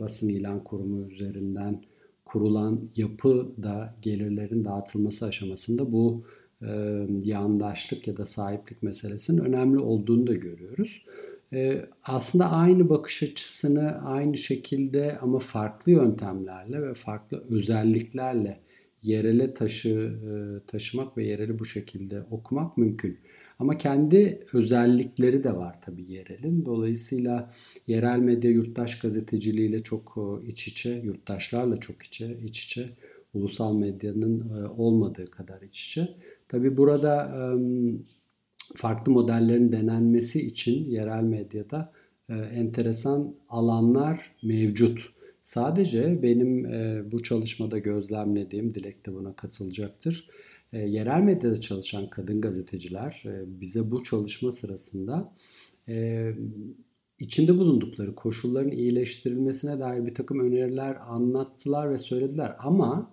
basın 0.01 0.29
ilan 0.29 0.65
kurumu 0.65 1.11
üzerinden 1.11 1.83
kurulan 2.25 2.81
yapı 2.97 3.53
da 3.63 3.95
gelirlerin 4.03 4.65
dağıtılması 4.65 5.27
aşamasında 5.27 5.93
bu 5.93 6.25
e, 6.25 6.42
yandaşlık 7.22 8.09
ya 8.09 8.16
da 8.16 8.25
sahiplik 8.25 8.83
meselesinin 8.83 9.44
önemli 9.44 9.79
olduğunu 9.79 10.27
da 10.27 10.35
görüyoruz. 10.35 11.07
Aslında 12.05 12.51
aynı 12.51 12.88
bakış 12.88 13.22
açısını 13.22 14.05
aynı 14.05 14.37
şekilde 14.37 15.18
ama 15.18 15.38
farklı 15.38 15.92
yöntemlerle 15.92 16.83
ve 16.83 16.94
farklı 16.94 17.44
özelliklerle 17.51 18.61
yerele 19.03 19.55
taşı 19.55 20.12
taşımak 20.66 21.16
ve 21.16 21.25
yereli 21.25 21.59
bu 21.59 21.64
şekilde 21.64 22.22
okumak 22.31 22.79
mümkün. 22.79 23.18
Ama 23.59 23.79
kendi 23.79 24.40
özellikleri 24.55 25.44
de 25.44 25.57
var 25.57 25.81
tabii 25.81 26.12
yerelin. 26.12 26.64
Dolayısıyla 26.64 27.53
yerel 27.87 28.18
medya 28.18 28.51
yurttaş 28.51 28.98
gazeteciliğiyle 28.98 29.83
çok 29.83 30.18
iç 30.46 30.68
içe, 30.68 30.90
yurttaşlarla 30.90 31.77
çok 31.77 32.03
içe, 32.03 32.38
iç 32.44 32.64
içe, 32.64 32.90
ulusal 33.35 33.75
medyanın 33.75 34.40
olmadığı 34.77 35.31
kadar 35.31 35.62
iç 35.62 35.87
içe. 35.87 36.09
Tabi 36.53 36.77
burada 36.77 37.33
farklı 38.77 39.12
modellerin 39.12 39.73
denenmesi 39.73 40.47
için 40.47 40.91
yerel 40.91 41.23
medyada 41.23 41.93
enteresan 42.29 43.35
alanlar 43.49 44.37
mevcut. 44.43 45.12
Sadece 45.43 46.23
benim 46.23 46.65
bu 47.12 47.23
çalışmada 47.23 47.79
gözlemlediğim, 47.79 48.75
Dilek 48.75 49.07
de 49.07 49.15
buna 49.15 49.37
katılacaktır. 49.37 50.29
Yerel 50.73 51.21
medyada 51.21 51.61
çalışan 51.61 52.11
kadın 52.11 52.41
gazeteciler 52.41 53.23
bize 53.47 53.91
bu 53.91 54.03
çalışma 54.03 54.53
sırasında 54.53 55.33
içinde 57.19 57.59
bulundukları 57.59 58.15
koşulların 58.15 58.73
iyileştirilmesine 58.73 59.81
dair 59.81 60.07
bir 60.07 60.15
takım 60.15 60.41
öneriler 60.41 60.97
anlattılar 61.07 61.91
ve 61.91 61.99
söylediler. 61.99 62.57
Ama 62.59 63.11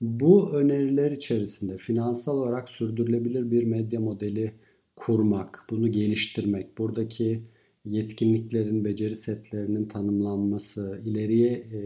bu 0.00 0.52
öneriler 0.52 1.10
içerisinde 1.10 1.76
finansal 1.76 2.36
olarak 2.38 2.68
sürdürülebilir 2.68 3.50
bir 3.50 3.64
medya 3.64 4.00
modeli 4.00 4.52
kurmak, 4.96 5.66
bunu 5.70 5.92
geliştirmek, 5.92 6.78
buradaki 6.78 7.42
yetkinliklerin, 7.84 8.84
beceri 8.84 9.16
setlerinin 9.16 9.88
tanımlanması, 9.88 11.00
ileriye 11.04 11.52
e, 11.52 11.80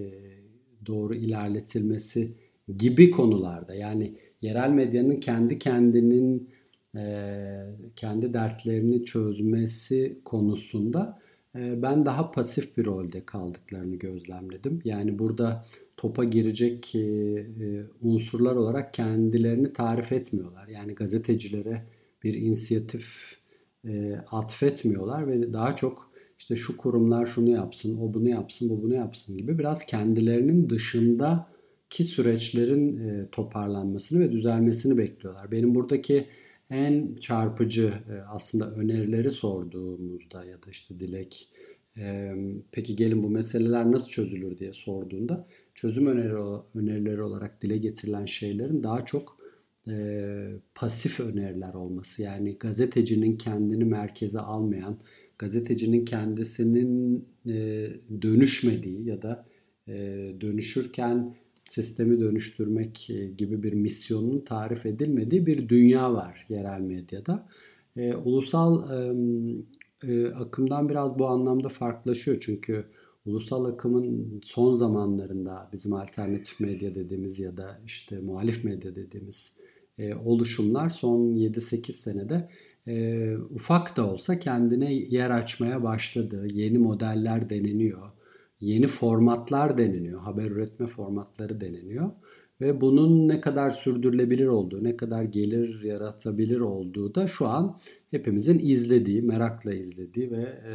doğru 0.87 1.15
ilerletilmesi 1.15 2.33
gibi 2.79 3.11
konularda 3.11 3.75
yani 3.75 4.15
yerel 4.43 4.71
medyanın 4.71 5.17
kendi 5.17 5.59
kendinin 5.59 6.51
e, 6.97 7.03
kendi 7.97 8.35
dertlerini 8.35 9.05
çözmesi 9.05 10.21
konusunda 10.25 11.19
ben 11.83 12.07
daha 12.07 12.31
pasif 12.31 12.77
bir 12.77 12.87
rolde 12.87 13.25
kaldıklarını 13.27 13.97
gözlemledim. 13.97 14.81
Yani 14.85 15.19
burada 15.19 15.65
topa 15.97 16.25
girecek 16.25 16.95
e, 16.95 16.99
e, 16.99 17.85
unsurlar 18.03 18.57
olarak 18.57 18.95
kendilerini 18.95 19.73
tarif 19.73 20.13
etmiyorlar. 20.13 20.69
Yani 20.69 20.95
gazetecilere 20.95 21.87
bir 22.25 22.35
inisiyatif 22.35 23.37
e, 23.85 24.15
atfetmiyorlar 24.31 25.29
ve 25.29 25.53
daha 25.53 25.77
çok 25.77 26.13
işte 26.39 26.57
şu 26.57 26.77
kurumlar 26.77 27.27
şunu 27.27 27.51
yapsın, 27.51 27.99
o 27.99 28.15
bunu 28.15 28.29
yapsın, 28.29 28.71
bu 28.71 28.83
bunu 28.83 28.95
yapsın 28.95 29.37
gibi 29.37 29.59
biraz 29.59 29.87
kendilerinin 29.87 30.71
dışındaki 30.71 32.05
süreçlerin 32.05 33.01
toparlanmasını 33.33 34.21
ve 34.21 34.33
düzelmesini 34.33 34.99
bekliyorlar. 34.99 35.53
Benim 35.53 35.75
buradaki 35.75 36.27
en 36.71 37.15
çarpıcı 37.15 37.93
aslında 38.29 38.71
önerileri 38.71 39.31
sorduğumuzda 39.31 40.45
ya 40.45 40.63
da 40.63 40.71
işte 40.71 41.01
Dilek 41.01 41.49
peki 42.73 42.97
gelin 42.97 43.23
bu 43.23 43.31
meseleler 43.31 43.93
nasıl 43.93 44.09
çözülür 44.09 44.59
diye 44.59 44.73
sorduğunda 44.73 45.47
çözüm 45.75 46.07
öneri, 46.07 46.63
önerileri 46.75 47.23
olarak 47.23 47.63
dile 47.63 47.79
getirilen 47.79 48.25
şeylerin 48.25 48.83
daha 48.83 49.05
çok 49.05 49.39
e, 49.89 50.51
pasif 50.75 51.21
öneriler 51.21 51.75
olması. 51.75 52.23
Yani 52.23 52.59
gazetecinin 52.59 53.37
kendini 53.37 53.85
merkeze 53.85 54.41
almayan, 54.41 54.99
gazetecinin 55.39 56.05
kendisinin 56.05 57.25
e, 57.47 57.89
dönüşmediği 58.23 59.09
ya 59.09 59.23
da 59.23 59.47
e, 59.89 59.95
dönüşürken 60.41 61.37
sistemi 61.69 62.21
dönüştürmek 62.21 63.11
gibi 63.37 63.63
bir 63.63 63.73
misyonun 63.73 64.41
tarif 64.41 64.87
edilmediği 64.87 65.47
bir 65.47 65.69
dünya 65.69 66.15
var 66.15 66.47
yerel 66.49 66.81
medyada. 66.81 67.49
E, 67.97 68.15
ulusal 68.15 68.91
e, 68.91 69.15
e, 70.05 70.27
akımdan 70.27 70.89
biraz 70.89 71.19
bu 71.19 71.27
anlamda 71.27 71.69
farklılaşıyor 71.69 72.37
çünkü 72.41 72.85
ulusal 73.27 73.65
akımın 73.65 74.41
son 74.45 74.73
zamanlarında 74.73 75.69
bizim 75.73 75.93
alternatif 75.93 76.61
medya 76.61 76.95
dediğimiz 76.95 77.39
ya 77.39 77.57
da 77.57 77.81
işte 77.87 78.21
muhalif 78.21 78.65
medya 78.65 78.95
dediğimiz 78.95 79.53
e, 79.99 80.15
oluşumlar 80.15 80.89
son 80.89 81.35
7-8 81.35 81.93
senede 81.93 82.49
e, 82.87 83.37
ufak 83.37 83.97
da 83.97 84.07
olsa 84.13 84.39
kendine 84.39 84.93
yer 84.93 85.31
açmaya 85.31 85.83
başladı. 85.83 86.47
Yeni 86.53 86.79
modeller 86.79 87.51
deneniyor. 87.51 88.11
Yeni 88.61 88.87
formatlar 88.87 89.79
deneniyor. 89.79 90.21
Haber 90.21 90.51
üretme 90.51 90.87
formatları 90.87 91.61
deneniyor. 91.61 92.11
Ve 92.61 92.81
bunun 92.81 93.29
ne 93.29 93.41
kadar 93.41 93.71
sürdürülebilir 93.71 94.47
olduğu, 94.47 94.85
ne 94.85 94.97
kadar 94.97 95.25
gelir 95.25 95.83
yaratabilir 95.85 96.61
olduğu 96.61 97.15
da 97.15 97.27
şu 97.27 97.47
an 97.47 97.81
hepimizin 98.11 98.59
izlediği, 98.59 99.23
merakla 99.23 99.75
izlediği 99.75 100.31
ve 100.31 100.43
e, 100.43 100.73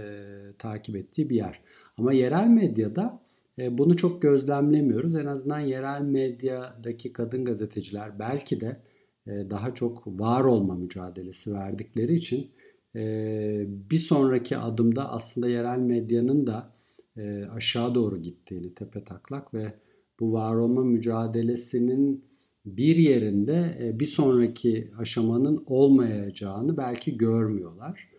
takip 0.57 0.95
ettiği 0.95 1.29
bir 1.29 1.35
yer. 1.35 1.61
Ama 1.97 2.13
yerel 2.13 2.47
medyada 2.47 3.21
e, 3.59 3.77
bunu 3.77 3.97
çok 3.97 4.21
gözlemlemiyoruz. 4.21 5.15
En 5.15 5.25
azından 5.25 5.59
yerel 5.59 6.01
medyadaki 6.01 7.13
kadın 7.13 7.45
gazeteciler 7.45 8.19
belki 8.19 8.61
de 8.61 8.81
e, 9.27 9.31
daha 9.49 9.75
çok 9.75 10.07
var 10.07 10.43
olma 10.43 10.75
mücadelesi 10.75 11.53
verdikleri 11.53 12.15
için 12.15 12.51
e, 12.95 13.65
bir 13.67 13.97
sonraki 13.97 14.57
adımda 14.57 15.11
aslında 15.11 15.47
yerel 15.47 15.79
medyanın 15.79 16.47
da 16.47 16.72
e, 17.17 17.45
aşağı 17.45 17.95
doğru 17.95 18.21
gittiğini 18.21 18.73
tepe 18.73 19.03
taklak 19.03 19.53
ve 19.53 19.73
bu 20.19 20.33
var 20.33 20.55
olma 20.55 20.83
mücadelesinin 20.83 22.25
bir 22.65 22.95
yerinde 22.95 23.77
e, 23.81 23.99
bir 23.99 24.05
sonraki 24.05 24.91
aşamanın 24.97 25.63
olmayacağını 25.65 26.77
belki 26.77 27.17
görmüyorlar. 27.17 28.13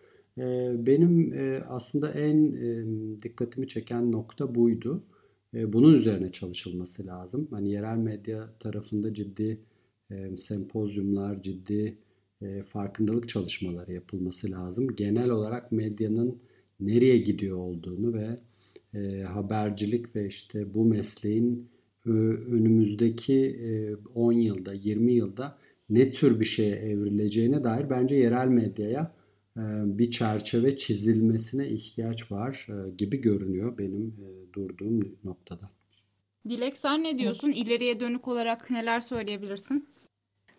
Benim 0.87 1.33
aslında 1.69 2.11
en 2.11 2.53
dikkatimi 3.23 3.67
çeken 3.67 4.11
nokta 4.11 4.55
buydu. 4.55 5.03
Bunun 5.53 5.93
üzerine 5.93 6.31
çalışılması 6.31 7.05
lazım. 7.05 7.47
Hani 7.51 7.71
yerel 7.71 7.97
medya 7.97 8.49
tarafında 8.59 9.13
ciddi 9.13 9.59
sempozyumlar, 10.35 11.41
ciddi 11.41 11.97
farkındalık 12.65 13.29
çalışmaları 13.29 13.93
yapılması 13.93 14.51
lazım. 14.51 14.95
Genel 14.95 15.29
olarak 15.29 15.71
medyanın 15.71 16.39
nereye 16.79 17.17
gidiyor 17.17 17.57
olduğunu 17.57 18.13
ve 18.13 18.39
habercilik 19.27 20.15
ve 20.15 20.27
işte 20.27 20.73
bu 20.73 20.85
mesleğin 20.85 21.69
önümüzdeki 22.05 23.57
10 24.15 24.31
yılda, 24.31 24.73
20 24.73 25.13
yılda 25.13 25.57
ne 25.89 26.09
tür 26.09 26.39
bir 26.39 26.45
şeye 26.45 26.75
evrileceğine 26.75 27.63
dair 27.63 27.89
bence 27.89 28.15
yerel 28.15 28.47
medyaya 28.47 29.11
bir 29.85 30.11
çerçeve 30.11 30.77
çizilmesine 30.77 31.67
ihtiyaç 31.67 32.31
var 32.31 32.67
gibi 32.97 33.21
görünüyor 33.21 33.77
benim 33.77 34.15
durduğum 34.53 35.17
noktada. 35.23 35.71
Dilek 36.49 36.77
sen 36.77 37.03
ne 37.03 37.17
diyorsun? 37.17 37.51
İleriye 37.51 37.99
dönük 37.99 38.27
olarak 38.27 38.71
neler 38.71 38.99
söyleyebilirsin? 38.99 39.89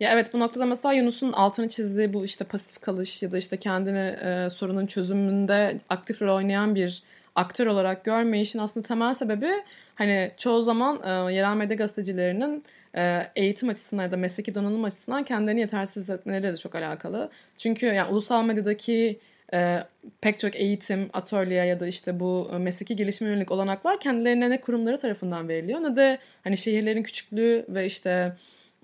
Ya 0.01 0.12
evet 0.12 0.35
bu 0.35 0.40
noktada 0.40 0.66
mesela 0.66 0.92
Yunus'un 0.92 1.33
altını 1.33 1.68
çizdiği 1.68 2.12
bu 2.12 2.25
işte 2.25 2.44
pasif 2.44 2.81
kalış 2.81 3.22
ya 3.22 3.33
da 3.33 3.38
işte 3.38 3.57
kendini 3.57 3.99
e, 3.99 4.49
sorunun 4.51 4.87
çözümünde 4.87 5.81
aktif 5.88 6.22
rol 6.22 6.37
oynayan 6.37 6.75
bir 6.75 7.03
aktör 7.37 7.66
olarak 7.66 8.05
görmeyişin 8.05 8.59
aslında 8.59 8.87
temel 8.87 9.14
sebebi 9.14 9.51
hani 9.94 10.33
çoğu 10.37 10.62
zaman 10.62 11.01
e, 11.05 11.35
yerel 11.35 11.57
medya 11.57 11.77
gazetecilerinin 11.77 12.64
e, 12.96 13.27
eğitim 13.37 13.68
açısından 13.68 14.03
ya 14.03 14.11
da 14.11 14.16
mesleki 14.16 14.55
donanım 14.55 14.85
açısından 14.85 15.25
kendilerini 15.25 15.61
yetersiz 15.61 16.03
hissetmeleri 16.03 16.53
de 16.53 16.57
çok 16.57 16.75
alakalı. 16.75 17.31
Çünkü 17.59 17.87
yani 17.87 18.11
ulusal 18.11 18.44
medyadaki 18.44 19.18
e, 19.55 19.79
pek 20.20 20.40
çok 20.40 20.57
eğitim, 20.57 21.11
atölye 21.12 21.64
ya 21.64 21.81
da 21.81 21.87
işte 21.87 22.20
bu 22.20 22.51
e, 22.55 22.59
mesleki 22.59 22.96
gelişime 22.96 23.31
yönelik 23.31 23.51
olanaklar 23.51 24.01
kendilerine 24.01 24.51
ne 24.51 24.61
kurumları 24.61 24.99
tarafından 24.99 25.49
veriliyor 25.49 25.83
ne 25.83 25.96
de 25.96 26.18
hani 26.44 26.57
şehirlerin 26.57 27.03
küçüklüğü 27.03 27.66
ve 27.68 27.87
işte 27.87 28.33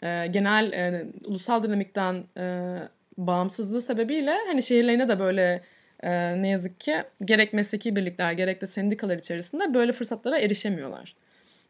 e, 0.03 0.27
genel 0.27 0.73
e, 0.73 1.07
ulusal 1.27 1.63
dinamikten 1.63 2.25
e, 2.37 2.77
bağımsızlığı 3.19 3.83
sebebiyle 3.83 4.39
hani 4.47 4.63
şehirlerine 4.63 5.09
de 5.09 5.19
böyle 5.19 5.63
e, 6.03 6.43
ne 6.43 6.49
yazık 6.49 6.81
ki 6.81 7.03
gerek 7.25 7.53
mesleki 7.53 7.97
birlikler 7.97 8.33
gerek 8.33 8.63
de 8.63 8.67
sendikalar 8.67 9.19
içerisinde 9.19 9.75
böyle 9.75 9.93
fırsatlara 9.93 10.39
erişemiyorlar. 10.39 11.15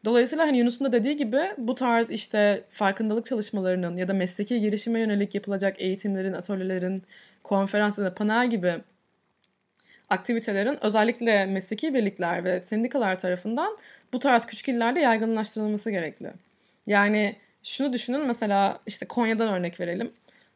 Dolayısıyla 0.05 0.47
hani 0.47 0.59
Yunus'un 0.59 0.85
da 0.85 0.93
dediği 0.93 1.17
gibi 1.17 1.41
bu 1.59 1.75
tarz 1.75 2.11
işte 2.11 2.65
farkındalık 2.71 3.27
çalışmalarının 3.27 3.97
ya 3.97 4.09
da 4.09 4.15
mesleki 4.15 4.61
gelişime 4.61 5.01
yönelik 5.01 5.35
yapılacak 5.35 5.81
eğitimlerin, 5.81 6.33
atölyelerin, 6.33 7.03
konferans 7.43 7.99
panel 8.17 8.51
gibi 8.51 8.75
aktivitelerin 10.11 10.79
özellikle 10.85 11.47
mesleki 11.47 11.95
birlikler 11.95 12.45
ve 12.45 12.61
sendikalar 12.61 13.19
tarafından 13.19 13.79
bu 14.13 14.19
tarz 14.19 14.47
küçük 14.47 14.69
illerde 14.69 15.01
yaygınlaştırılması 15.01 15.91
gerekli. 15.91 16.31
Yani 16.87 17.37
şunu 17.63 17.93
düşünün 17.93 18.27
mesela 18.27 18.79
işte 18.87 19.07
Konya'dan 19.07 19.49
örnek 19.49 19.81
verelim 19.81 20.13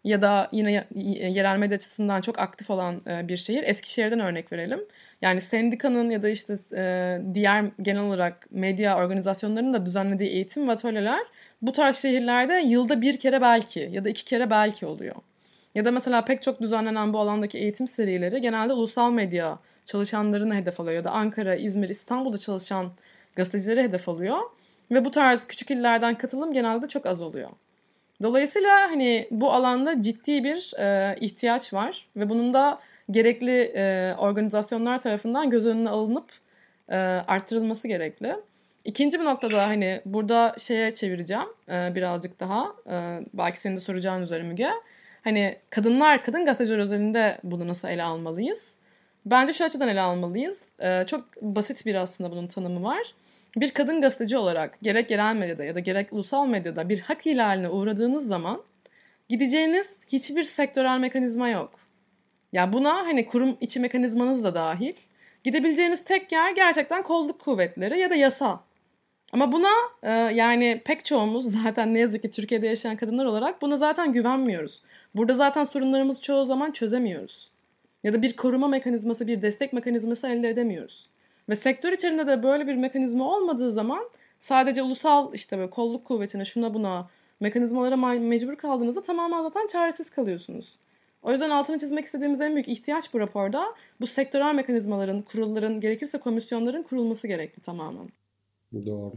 ya 0.07 0.23
da 0.23 0.49
yine 0.53 0.87
yerel 1.35 1.59
medya 1.59 1.77
açısından 1.77 2.21
çok 2.21 2.39
aktif 2.39 2.71
olan 2.71 3.03
e, 3.07 3.29
bir 3.29 3.37
şehir 3.37 3.63
Eskişehir'den 3.63 4.21
örnek 4.21 4.53
verelim. 4.53 4.81
Yani 5.23 5.41
sendikanın 5.41 6.11
ya 6.11 6.23
da 6.23 6.29
işte 6.29 6.57
e, 6.77 7.19
diğer 7.35 7.65
genel 7.83 8.03
olarak 8.03 8.47
medya 8.51 8.99
organizasyonlarının 8.99 9.75
da 9.75 9.87
düzenlediği 9.87 10.29
eğitim 10.29 10.69
ve 10.69 10.73
atölyeler 10.73 11.21
bu 11.63 11.73
tarz 11.73 11.97
şehirlerde 11.97 12.55
yılda 12.55 13.01
bir 13.01 13.17
kere 13.17 13.41
belki 13.41 13.91
ya 13.93 14.05
da 14.05 14.09
iki 14.09 14.25
kere 14.25 14.51
belki 14.51 14.87
oluyor. 14.87 15.17
Ya 15.75 15.85
da 15.85 15.91
mesela 15.91 16.25
pek 16.25 16.43
çok 16.43 16.61
düzenlenen 16.61 17.13
bu 17.13 17.19
alandaki 17.19 17.59
eğitim 17.59 17.89
serileri 17.89 18.41
genelde 18.41 18.73
ulusal 18.73 19.13
medya 19.13 19.59
çalışanlarını 19.85 20.55
hedef 20.55 20.81
alıyor 20.81 20.97
ya 20.97 21.05
da 21.05 21.11
Ankara, 21.11 21.55
İzmir, 21.55 21.89
İstanbul'da 21.89 22.39
çalışan 22.39 22.87
gazetecileri 23.37 23.83
hedef 23.83 24.09
alıyor. 24.09 24.39
Ve 24.91 25.05
bu 25.05 25.11
tarz 25.11 25.47
küçük 25.47 25.71
illerden 25.71 26.15
katılım 26.15 26.53
genelde 26.53 26.89
çok 26.89 27.07
az 27.07 27.21
oluyor. 27.21 27.51
Dolayısıyla 28.23 28.91
hani 28.91 29.29
bu 29.31 29.53
alanda 29.53 30.03
ciddi 30.03 30.45
bir 30.45 30.73
e, 30.79 31.17
ihtiyaç 31.21 31.73
var 31.73 32.07
ve 32.17 32.29
bunun 32.29 32.55
da 32.55 32.79
gerekli 33.11 33.73
e, 33.77 34.15
organizasyonlar 34.19 35.01
tarafından 35.01 35.51
göz 35.51 35.67
önüne 35.67 35.89
alınıp 35.89 36.31
e, 36.89 36.97
arttırılması 37.29 37.89
gerekli. 37.89 38.37
İkinci 38.85 39.21
bir 39.21 39.25
noktada 39.25 39.67
hani 39.67 40.01
burada 40.05 40.55
şeye 40.59 40.95
çevireceğim 40.95 41.49
e, 41.69 41.95
birazcık 41.95 42.41
daha. 42.41 42.73
E, 42.91 43.21
belki 43.35 43.61
senin 43.61 43.77
de 43.77 43.81
soracağın 43.81 44.23
üzere 44.23 44.43
Müge. 44.43 44.71
Hani 45.25 45.57
kadınlar, 45.71 46.25
kadın 46.25 46.45
gazeteciler 46.45 46.79
özelinde 46.79 47.39
bunu 47.45 47.69
nasıl 47.69 47.89
ele 47.89 48.03
almalıyız? 48.03 48.77
Bence 49.27 49.53
şu 49.53 49.65
açıdan 49.65 49.89
ele 49.89 50.01
almalıyız. 50.01 50.73
E, 50.81 51.05
çok 51.07 51.43
basit 51.43 51.87
bir 51.87 51.95
aslında 51.95 52.31
bunun 52.31 52.47
tanımı 52.47 52.83
var. 52.83 53.15
Bir 53.57 53.71
kadın 53.71 54.01
gazeteci 54.01 54.37
olarak 54.37 54.79
gerek 54.83 55.11
yerel 55.11 55.37
medyada 55.37 55.65
ya 55.65 55.75
da 55.75 55.81
gerek 55.81 56.13
ulusal 56.13 56.47
medyada 56.47 56.89
bir 56.89 57.01
hak 57.01 57.27
ihlaline 57.27 57.69
uğradığınız 57.69 58.27
zaman 58.27 58.63
gideceğiniz 59.29 59.99
hiçbir 60.09 60.45
sektörel 60.45 60.99
mekanizma 60.99 61.49
yok. 61.49 61.71
Ya 62.53 62.73
buna 62.73 62.95
hani 62.95 63.27
kurum 63.27 63.57
içi 63.61 63.81
mekanizmanız 63.81 64.45
da 64.45 64.55
dahil. 64.55 64.95
Gidebileceğiniz 65.45 66.05
tek 66.05 66.33
yer 66.33 66.51
gerçekten 66.51 67.03
kolluk 67.03 67.41
kuvvetleri 67.41 67.99
ya 67.99 68.11
da 68.11 68.15
yasa. 68.15 68.61
Ama 69.33 69.53
buna 69.53 69.71
e, 70.03 70.11
yani 70.13 70.83
pek 70.85 71.05
çoğumuz 71.05 71.45
zaten 71.63 71.95
ne 71.95 71.99
yazık 71.99 72.23
ki 72.23 72.31
Türkiye'de 72.31 72.67
yaşayan 72.67 72.97
kadınlar 72.97 73.25
olarak 73.25 73.63
buna 73.63 73.77
zaten 73.77 74.13
güvenmiyoruz. 74.13 74.83
Burada 75.15 75.35
zaten 75.35 75.65
sorunlarımızı 75.65 76.23
çoğu 76.23 76.45
zaman 76.45 76.71
çözemiyoruz. 76.71 77.51
Ya 78.05 78.13
da 78.13 78.23
bir 78.23 78.37
koruma 78.37 78.69
mekanizması, 78.69 79.27
bir 79.27 79.43
destek 79.43 79.73
mekanizması 79.73 80.29
elde 80.29 80.49
edemiyoruz. 80.49 81.09
Ve 81.49 81.57
sektör 81.57 81.93
içerisinde 81.93 82.27
de 82.27 82.43
böyle 82.43 82.67
bir 82.67 82.75
mekanizma 82.75 83.37
olmadığı 83.37 83.73
zaman 83.73 84.09
sadece 84.39 84.83
ulusal 84.83 85.35
işte 85.35 85.59
böyle 85.59 85.71
kolluk 85.71 86.05
kuvvetine 86.05 86.45
şuna 86.45 86.75
buna 86.75 87.09
mekanizmalara 87.41 87.97
mecbur 88.19 88.57
kaldığınızda 88.57 89.03
tamamen 89.03 89.43
zaten 89.43 89.67
çaresiz 89.67 90.11
kalıyorsunuz. 90.11 90.77
O 91.23 91.33
yüzden 91.33 91.51
altını 91.51 91.79
çizmek 91.79 92.05
istediğimiz 92.05 92.41
en 92.41 92.55
büyük 92.55 92.69
ihtiyaç 92.69 93.15
bu 93.15 93.21
raporda 93.21 93.65
bu 94.01 94.07
sektörel 94.07 94.55
mekanizmaların, 94.55 95.23
kurulların, 95.23 95.81
gerekirse 95.81 96.19
komisyonların 96.19 96.83
kurulması 96.83 97.29
gerekli 97.29 97.63
tamamen. 97.63 98.09
Doğru. 98.87 99.13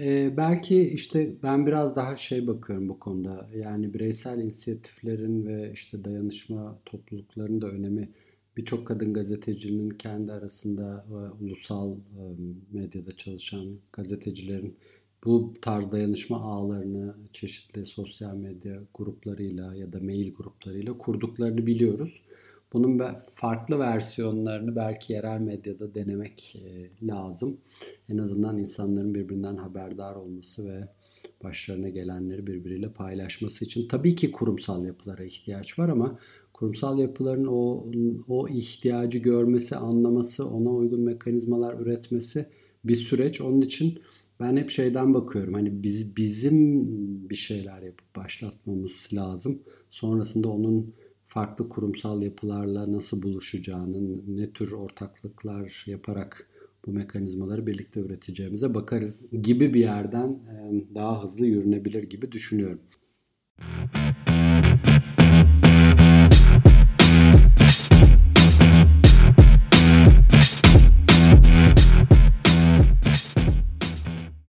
Ee, 0.00 0.36
belki 0.36 0.82
işte 0.82 1.28
ben 1.42 1.66
biraz 1.66 1.96
daha 1.96 2.16
şey 2.16 2.46
bakıyorum 2.46 2.88
bu 2.88 2.98
konuda. 2.98 3.48
Yani 3.54 3.94
bireysel 3.94 4.38
inisiyatiflerin 4.38 5.46
ve 5.46 5.72
işte 5.72 6.04
dayanışma 6.04 6.78
topluluklarının 6.84 7.60
da 7.60 7.66
önemi 7.66 8.08
birçok 8.56 8.86
kadın 8.86 9.14
gazetecinin 9.14 9.90
kendi 9.90 10.32
arasında 10.32 11.06
e, 11.10 11.44
ulusal 11.44 11.92
e, 11.92 12.22
medyada 12.72 13.12
çalışan 13.12 13.78
gazetecilerin 13.92 14.76
bu 15.24 15.52
tarz 15.62 15.92
dayanışma 15.92 16.40
ağlarını 16.40 17.14
çeşitli 17.32 17.86
sosyal 17.86 18.36
medya 18.36 18.82
gruplarıyla 18.94 19.74
ya 19.74 19.92
da 19.92 20.00
mail 20.00 20.34
gruplarıyla 20.34 20.98
kurduklarını 20.98 21.66
biliyoruz. 21.66 22.22
Bunun 22.72 23.00
farklı 23.34 23.78
versiyonlarını 23.78 24.76
belki 24.76 25.12
yerel 25.12 25.40
medyada 25.40 25.94
denemek 25.94 26.56
e, 26.56 26.90
lazım. 27.06 27.60
En 28.08 28.18
azından 28.18 28.58
insanların 28.58 29.14
birbirinden 29.14 29.56
haberdar 29.56 30.14
olması 30.14 30.64
ve 30.64 30.88
başlarına 31.44 31.88
gelenleri 31.88 32.46
birbiriyle 32.46 32.92
paylaşması 32.92 33.64
için. 33.64 33.88
Tabii 33.88 34.14
ki 34.14 34.32
kurumsal 34.32 34.84
yapılara 34.84 35.24
ihtiyaç 35.24 35.78
var 35.78 35.88
ama 35.88 36.18
kurumsal 36.56 36.98
yapıların 36.98 37.46
o, 37.46 37.84
o 38.28 38.48
ihtiyacı 38.48 39.18
görmesi, 39.18 39.76
anlaması, 39.76 40.48
ona 40.48 40.70
uygun 40.70 41.00
mekanizmalar 41.00 41.80
üretmesi 41.80 42.46
bir 42.84 42.96
süreç. 42.96 43.40
Onun 43.40 43.60
için 43.60 43.98
ben 44.40 44.56
hep 44.56 44.70
şeyden 44.70 45.14
bakıyorum. 45.14 45.54
Hani 45.54 45.82
biz 45.82 46.16
bizim 46.16 46.86
bir 47.30 47.34
şeyler 47.34 47.82
yapıp 47.82 48.16
başlatmamız 48.16 49.08
lazım. 49.14 49.62
Sonrasında 49.90 50.48
onun 50.48 50.94
farklı 51.26 51.68
kurumsal 51.68 52.22
yapılarla 52.22 52.92
nasıl 52.92 53.22
buluşacağının, 53.22 54.24
ne 54.28 54.50
tür 54.50 54.72
ortaklıklar 54.72 55.84
yaparak 55.86 56.48
bu 56.86 56.92
mekanizmaları 56.92 57.66
birlikte 57.66 58.00
üreteceğimize 58.00 58.74
bakarız 58.74 59.32
gibi 59.42 59.74
bir 59.74 59.80
yerden 59.80 60.40
daha 60.94 61.22
hızlı 61.22 61.46
yürünebilir 61.46 62.02
gibi 62.02 62.32
düşünüyorum. 62.32 62.80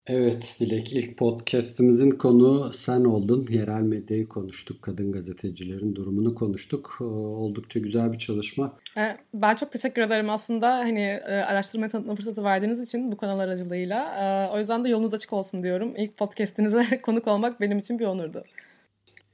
Evet 0.07 0.57
Dilek 0.61 0.93
ilk 0.93 1.17
podcastimizin 1.17 2.11
konu 2.11 2.73
sen 2.73 3.05
oldun. 3.05 3.47
Yerel 3.51 3.83
medyayı 3.83 4.29
konuştuk. 4.29 4.83
Kadın 4.83 5.13
gazetecilerin 5.13 5.95
durumunu 5.95 6.35
konuştuk. 6.35 6.99
Ee, 7.01 7.05
oldukça 7.05 7.81
güzel 7.81 8.13
bir 8.13 8.19
çalışma. 8.19 8.77
Ee, 8.97 9.17
ben 9.35 9.55
çok 9.55 9.73
teşekkür 9.73 10.03
ederim 10.03 10.31
aslında 10.31 10.79
hani 10.79 11.01
e, 11.01 11.33
araştırmaya 11.33 11.89
tanıtma 11.89 12.15
fırsatı 12.15 12.45
verdiğiniz 12.45 12.81
için 12.81 13.13
bu 13.13 13.17
kanal 13.17 13.39
aracılığıyla. 13.39 14.15
Ee, 14.15 14.55
o 14.55 14.59
yüzden 14.59 14.85
de 14.85 14.89
yolunuz 14.89 15.15
açık 15.15 15.33
olsun 15.33 15.63
diyorum. 15.63 15.95
İlk 15.97 16.17
podcastinize 16.17 17.01
konuk 17.03 17.27
olmak 17.27 17.61
benim 17.61 17.79
için 17.79 17.99
bir 17.99 18.07
onurdu. 18.07 18.45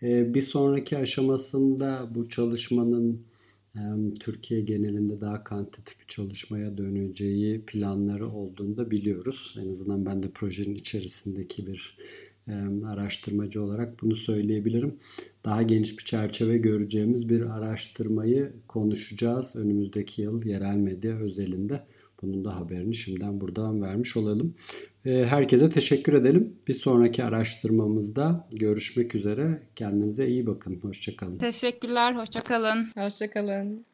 Bir 0.03 0.43
sonraki 0.43 0.99
aşamasında 0.99 1.99
bu 2.14 2.29
çalışmanın 2.29 3.30
Türkiye 4.21 4.61
genelinde 4.61 5.21
daha 5.21 5.45
kantitatif 5.45 6.09
çalışmaya 6.09 6.79
döneceği 6.79 7.64
planları 7.66 8.29
olduğunu 8.29 8.77
da 8.77 8.91
biliyoruz. 8.91 9.57
En 9.62 9.68
azından 9.68 10.07
ben 10.07 10.23
de 10.23 10.31
projenin 10.31 10.75
içerisindeki 10.75 11.66
bir 11.66 11.97
araştırmacı 12.87 13.62
olarak 13.62 14.03
bunu 14.03 14.16
söyleyebilirim. 14.16 14.95
Daha 15.45 15.62
geniş 15.62 15.99
bir 15.99 16.05
çerçeve 16.05 16.59
göreceğimiz 16.59 17.29
bir 17.29 17.41
araştırmayı 17.41 18.53
konuşacağız 18.68 19.57
önümüzdeki 19.57 20.23
yıl 20.23 20.47
yerel 20.47 20.77
medya 20.77 21.16
özelinde. 21.18 21.83
Bunun 22.23 22.45
da 22.45 22.57
haberini 22.57 22.95
şimdiden 22.95 23.41
buradan 23.41 23.83
vermiş 23.83 24.16
olalım. 24.16 24.55
Herkese 25.05 25.71
teşekkür 25.71 26.12
edelim. 26.12 26.57
Bir 26.68 26.75
sonraki 26.75 27.25
araştırmamızda 27.25 28.49
görüşmek 28.53 29.14
üzere. 29.14 29.62
Kendinize 29.77 30.27
iyi 30.27 30.47
bakın. 30.47 30.81
Hoşçakalın. 30.83 31.39
Teşekkürler. 31.39 32.14
Hoşçakalın. 32.14 32.93
Hoşçakalın. 32.95 33.87